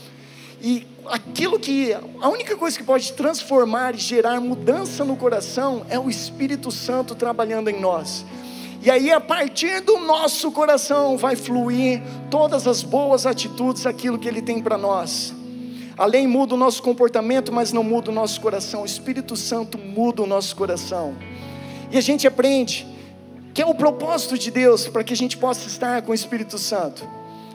E 0.61 0.87
aquilo 1.07 1.59
que 1.59 1.93
a 1.93 2.29
única 2.29 2.57
coisa 2.57 2.77
que 2.77 2.85
pode 2.85 3.13
transformar 3.13 3.95
e 3.95 3.99
gerar 3.99 4.41
mudança 4.41 5.05
no 5.05 5.17
coração 5.17 5.85
é 5.89 5.99
o 5.99 6.09
Espírito 6.09 6.71
Santo 6.71 7.15
trabalhando 7.15 7.69
em 7.69 7.79
nós. 7.79 8.25
E 8.83 8.91
aí, 8.91 9.11
a 9.11 9.21
partir 9.21 9.81
do 9.81 9.99
nosso 9.99 10.53
coração, 10.53 11.19
vai 11.19 11.35
fluir 11.35 12.01
todas 12.31 12.67
as 12.67 12.83
boas 12.83 13.27
atitudes, 13.27 13.87
aquilo 13.87 14.19
que 14.19 14.29
Ele 14.29 14.41
tem 14.41 14.63
para 14.63 14.79
nós. 14.79 15.35
A 15.99 16.05
lei 16.05 16.27
muda 16.27 16.55
o 16.55 16.59
nosso 16.59 16.83
comportamento, 16.83 17.51
mas 17.53 17.73
não 17.73 17.83
muda 17.83 18.11
o 18.11 18.15
nosso 18.15 18.41
coração. 18.41 18.83
O 18.83 18.87
Espírito 18.87 19.35
Santo 19.35 19.79
muda 19.79 20.23
o 20.23 20.27
nosso 20.27 20.55
coração. 20.55 21.17
E 21.91 21.97
a 21.97 22.01
gente 22.01 22.27
aprende 22.27 22.87
que 23.55 23.63
é 23.63 23.67
o 23.67 23.75
propósito 23.75 24.37
de 24.37 24.51
Deus 24.51 24.87
para 24.87 25.03
que 25.03 25.15
a 25.15 25.17
gente 25.17 25.39
possa 25.39 25.67
estar 25.67 26.03
com 26.03 26.13
o 26.13 26.15
Espírito 26.15 26.59
Santo. 26.59 27.09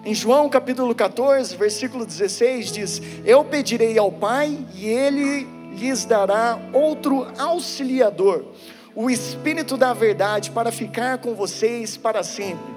Em 0.03 0.15
João 0.15 0.49
capítulo 0.49 0.95
14, 0.95 1.55
versículo 1.55 2.07
16 2.07 2.71
diz: 2.71 3.01
Eu 3.23 3.45
pedirei 3.45 3.99
ao 3.99 4.11
Pai 4.11 4.57
e 4.73 4.87
ele 4.87 5.47
lhes 5.77 6.05
dará 6.05 6.57
outro 6.73 7.27
auxiliador, 7.37 8.43
o 8.95 9.11
Espírito 9.11 9.77
da 9.77 9.93
Verdade, 9.93 10.49
para 10.49 10.71
ficar 10.71 11.19
com 11.19 11.35
vocês 11.35 11.97
para 11.97 12.23
sempre. 12.23 12.71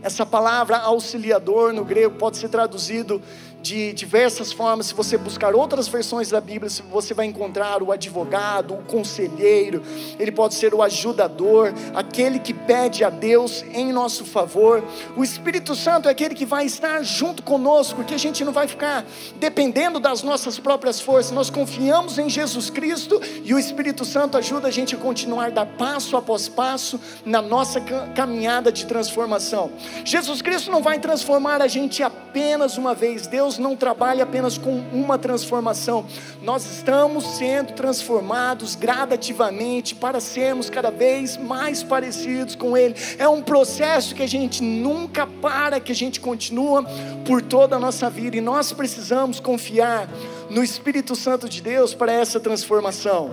Essa 0.00 0.24
palavra 0.24 0.78
auxiliador 0.78 1.72
no 1.72 1.84
grego 1.84 2.14
pode 2.16 2.36
ser 2.36 2.48
traduzido 2.48 3.20
de 3.62 3.92
diversas 3.92 4.52
formas. 4.52 4.86
Se 4.86 4.94
você 4.94 5.16
buscar 5.16 5.54
outras 5.54 5.86
versões 5.88 6.28
da 6.28 6.40
Bíblia, 6.40 6.70
você 6.90 7.14
vai 7.14 7.26
encontrar 7.26 7.82
o 7.82 7.92
advogado, 7.92 8.74
o 8.74 8.82
conselheiro, 8.82 9.82
ele 10.18 10.32
pode 10.32 10.54
ser 10.54 10.74
o 10.74 10.82
ajudador, 10.82 11.72
aquele 11.94 12.38
que 12.38 12.52
pede 12.52 13.04
a 13.04 13.10
Deus 13.10 13.64
em 13.72 13.92
nosso 13.92 14.24
favor. 14.24 14.82
O 15.16 15.22
Espírito 15.22 15.74
Santo 15.74 16.08
é 16.08 16.12
aquele 16.12 16.34
que 16.34 16.44
vai 16.44 16.66
estar 16.66 17.02
junto 17.02 17.42
conosco, 17.42 18.04
que 18.04 18.14
a 18.14 18.18
gente 18.18 18.44
não 18.44 18.52
vai 18.52 18.66
ficar 18.66 19.04
dependendo 19.36 20.00
das 20.00 20.22
nossas 20.22 20.58
próprias 20.58 21.00
forças. 21.00 21.32
Nós 21.32 21.48
confiamos 21.48 22.18
em 22.18 22.28
Jesus 22.28 22.68
Cristo 22.68 23.20
e 23.44 23.54
o 23.54 23.58
Espírito 23.58 24.04
Santo 24.04 24.36
ajuda 24.36 24.68
a 24.68 24.70
gente 24.70 24.94
a 24.94 24.98
continuar 24.98 25.52
dar 25.52 25.66
passo 25.66 26.16
após 26.16 26.48
passo 26.48 27.00
na 27.24 27.40
nossa 27.40 27.80
caminhada 28.14 28.72
de 28.72 28.86
transformação. 28.86 29.70
Jesus 30.04 30.42
Cristo 30.42 30.70
não 30.70 30.82
vai 30.82 30.98
transformar 30.98 31.62
a 31.62 31.68
gente 31.68 32.02
apenas 32.02 32.76
uma 32.76 32.94
vez. 32.94 33.26
Deus 33.26 33.51
Deus 33.52 33.58
não 33.58 33.76
trabalha 33.76 34.24
apenas 34.24 34.56
com 34.56 34.78
uma 34.92 35.18
transformação, 35.18 36.06
nós 36.40 36.64
estamos 36.64 37.36
sendo 37.36 37.72
transformados 37.72 38.74
gradativamente 38.74 39.94
para 39.94 40.20
sermos 40.20 40.70
cada 40.70 40.90
vez 40.90 41.36
mais 41.36 41.82
parecidos 41.82 42.54
com 42.54 42.76
Ele. 42.76 42.94
É 43.18 43.28
um 43.28 43.42
processo 43.42 44.14
que 44.14 44.22
a 44.22 44.26
gente 44.26 44.62
nunca 44.62 45.26
para, 45.26 45.80
que 45.80 45.92
a 45.92 45.94
gente 45.94 46.20
continua 46.20 46.84
por 47.26 47.42
toda 47.42 47.76
a 47.76 47.78
nossa 47.78 48.08
vida 48.08 48.36
e 48.36 48.40
nós 48.40 48.72
precisamos 48.72 49.40
confiar 49.40 50.08
no 50.48 50.62
Espírito 50.62 51.14
Santo 51.14 51.48
de 51.48 51.60
Deus 51.60 51.94
para 51.94 52.12
essa 52.12 52.40
transformação. 52.40 53.30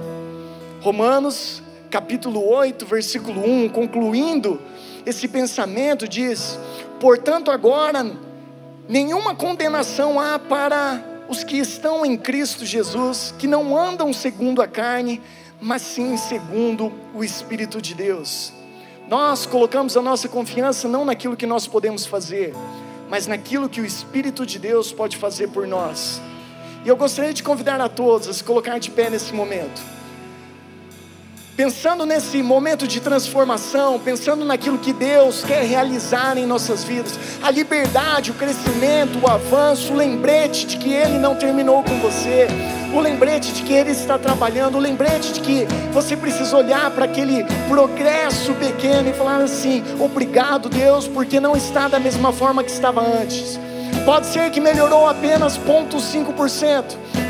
Romanos 0.82 1.62
capítulo 1.90 2.48
8, 2.48 2.86
versículo 2.86 3.44
1, 3.44 3.70
concluindo 3.70 4.62
esse 5.06 5.28
pensamento, 5.28 6.08
diz: 6.08 6.60
Portanto, 7.00 7.50
agora 7.50 8.29
Nenhuma 8.90 9.36
condenação 9.36 10.20
há 10.20 10.40
para 10.40 11.00
os 11.30 11.44
que 11.44 11.58
estão 11.58 12.04
em 12.04 12.18
Cristo 12.18 12.66
Jesus, 12.66 13.32
que 13.38 13.46
não 13.46 13.78
andam 13.78 14.12
segundo 14.12 14.64
a 14.64 14.68
carne, 14.68 15.22
mas 15.62 15.84
sim 15.84 16.18
segundo 16.18 16.92
o 17.14 17.24
Espírito 17.24 17.80
de 17.80 17.94
Deus. 17.94 18.52
Nós 19.08 19.46
colocamos 19.46 19.96
a 19.96 20.02
nossa 20.02 20.28
confiança 20.28 20.88
não 20.88 21.06
naquilo 21.06 21.38
que 21.38 21.46
nós 21.46 21.68
podemos 21.68 22.08
fazer, 22.08 22.52
mas 23.08 23.28
naquilo 23.28 23.70
que 23.70 23.80
o 23.80 23.86
Espírito 23.86 24.44
de 24.44 24.58
Deus 24.58 24.92
pode 24.92 25.18
fazer 25.18 25.50
por 25.50 25.68
nós. 25.68 26.20
E 26.84 26.90
eu 26.90 26.98
gostaria 26.98 27.32
de 27.32 27.44
convidar 27.44 27.80
a 27.80 27.88
todos 27.88 28.28
a 28.28 28.34
se 28.34 28.44
colocar 28.44 28.80
de 28.80 28.90
pé 28.90 29.08
nesse 29.08 29.32
momento. 29.36 29.99
Pensando 31.60 32.06
nesse 32.06 32.42
momento 32.42 32.88
de 32.88 33.02
transformação, 33.02 34.00
pensando 34.00 34.46
naquilo 34.46 34.78
que 34.78 34.94
Deus 34.94 35.44
quer 35.44 35.66
realizar 35.66 36.38
em 36.38 36.46
nossas 36.46 36.86
vidas, 36.86 37.20
a 37.44 37.52
liberdade, 37.52 38.32
o 38.32 38.34
crescimento, 38.34 39.20
o 39.22 39.30
avanço, 39.30 39.92
o 39.92 39.96
lembrete 39.98 40.66
de 40.66 40.78
que 40.78 40.94
Ele 40.94 41.18
não 41.18 41.36
terminou 41.36 41.84
com 41.84 42.00
você, 42.00 42.48
o 42.94 43.02
lembrete 43.02 43.52
de 43.52 43.64
que 43.64 43.74
Ele 43.74 43.92
está 43.92 44.18
trabalhando, 44.18 44.78
o 44.78 44.80
lembrete 44.80 45.34
de 45.34 45.42
que 45.42 45.68
você 45.92 46.16
precisa 46.16 46.56
olhar 46.56 46.92
para 46.92 47.04
aquele 47.04 47.44
progresso 47.68 48.54
pequeno 48.54 49.10
e 49.10 49.14
falar 49.14 49.42
assim: 49.42 49.84
obrigado, 50.00 50.70
Deus, 50.70 51.10
porque 51.10 51.42
não 51.42 51.58
está 51.58 51.90
da 51.90 52.00
mesma 52.00 52.32
forma 52.32 52.64
que 52.64 52.72
estava 52.72 53.02
antes. 53.02 53.60
Pode 54.06 54.28
ser 54.28 54.50
que 54.50 54.60
melhorou 54.60 55.08
apenas 55.08 55.58
0,5%, 55.58 56.84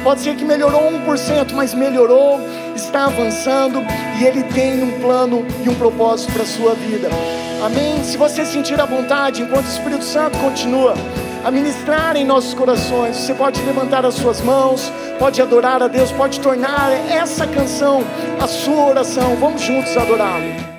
pode 0.03 0.22
ser 0.22 0.36
que 0.36 0.45
melhorou 0.45 0.91
1%, 0.91 1.51
mas 1.53 1.74
melhorou, 1.74 2.39
está 2.76 3.05
avançando 3.05 3.82
e 4.20 4.24
Ele 4.24 4.43
tem 4.43 4.82
um 4.82 4.99
plano 4.99 5.45
e 5.63 5.70
um 5.70 5.76
propósito 5.76 6.32
para 6.32 6.43
a 6.43 6.45
sua 6.45 6.74
vida. 6.74 7.09
Amém? 7.63 8.01
Se 8.03 8.15
você 8.15 8.45
sentir 8.45 8.80
a 8.80 8.86
vontade, 8.86 9.41
enquanto 9.41 9.65
o 9.65 9.70
Espírito 9.70 10.03
Santo 10.05 10.38
continua 10.38 10.93
a 11.43 11.51
ministrar 11.51 12.15
em 12.15 12.26
nossos 12.26 12.53
corações, 12.53 13.17
você 13.17 13.34
pode 13.34 13.61
levantar 13.63 14.05
as 14.05 14.15
suas 14.15 14.39
mãos, 14.41 14.91
pode 15.17 15.41
adorar 15.41 15.84
a 15.84 15.88
Deus, 15.88 16.11
pode 16.11 16.39
tornar 16.39 16.91
essa 17.09 17.45
canção 17.45 18.03
a 18.39 18.47
sua 18.47 18.86
oração. 18.86 19.36
Vamos 19.36 19.61
juntos 19.61 19.95
adorá-lo. 19.97 20.78